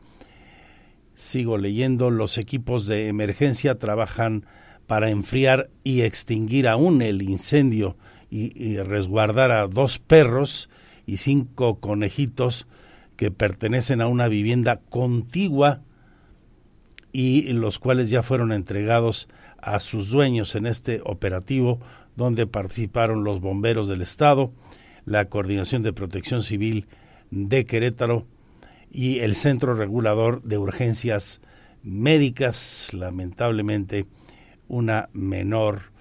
[1.16, 4.46] Sigo leyendo, los equipos de emergencia trabajan
[4.88, 7.96] para enfriar y extinguir aún el incendio
[8.30, 10.70] y, resguardar a dos perros
[11.06, 12.68] y cinco conejitos
[13.16, 15.82] que pertenecen a una vivienda contigua
[17.14, 19.30] y los cuales ya fueron entregados
[19.60, 21.80] a sus dueños en este operativo
[22.18, 24.52] donde participaron los bomberos del estado,
[25.06, 26.88] la Coordinación de Protección Civil
[27.32, 28.28] de Querétaro,
[28.94, 31.42] y el Centro Regulador de Urgencias
[31.82, 32.92] Médicas.
[32.94, 34.06] Lamentablemente,
[34.68, 35.92] una menor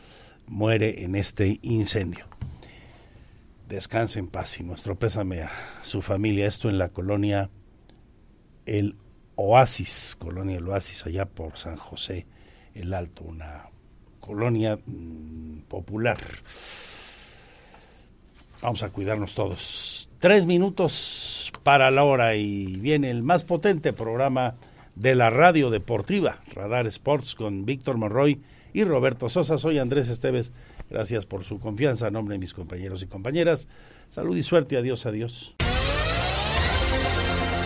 [0.47, 2.27] muere en este incendio.
[3.69, 5.51] Descanse en paz y nuestro pésame a
[5.81, 6.47] su familia.
[6.47, 7.49] Esto en la colonia
[8.67, 8.97] El
[9.35, 12.27] Oasis, colonia El Oasis, allá por San José
[12.75, 13.69] el Alto, una
[14.21, 16.19] colonia mm, popular.
[18.61, 20.09] Vamos a cuidarnos todos.
[20.23, 24.55] Tres minutos para la hora y viene el más potente programa
[24.95, 28.41] de la radio deportiva, Radar Sports, con Víctor Monroy
[28.73, 29.59] y Roberto Sosa.
[29.59, 30.53] Soy Andrés Esteves.
[30.89, 32.07] Gracias por su confianza.
[32.07, 33.67] A nombre de mis compañeros y compañeras,
[34.11, 34.77] salud y suerte.
[34.77, 35.57] Adiós, adiós.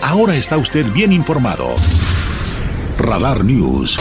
[0.01, 1.74] Ahora está usted bien informado.
[2.97, 3.99] Radar News.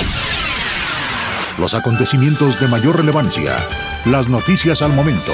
[1.59, 3.57] Los acontecimientos de mayor relevancia,
[4.05, 5.33] las noticias al momento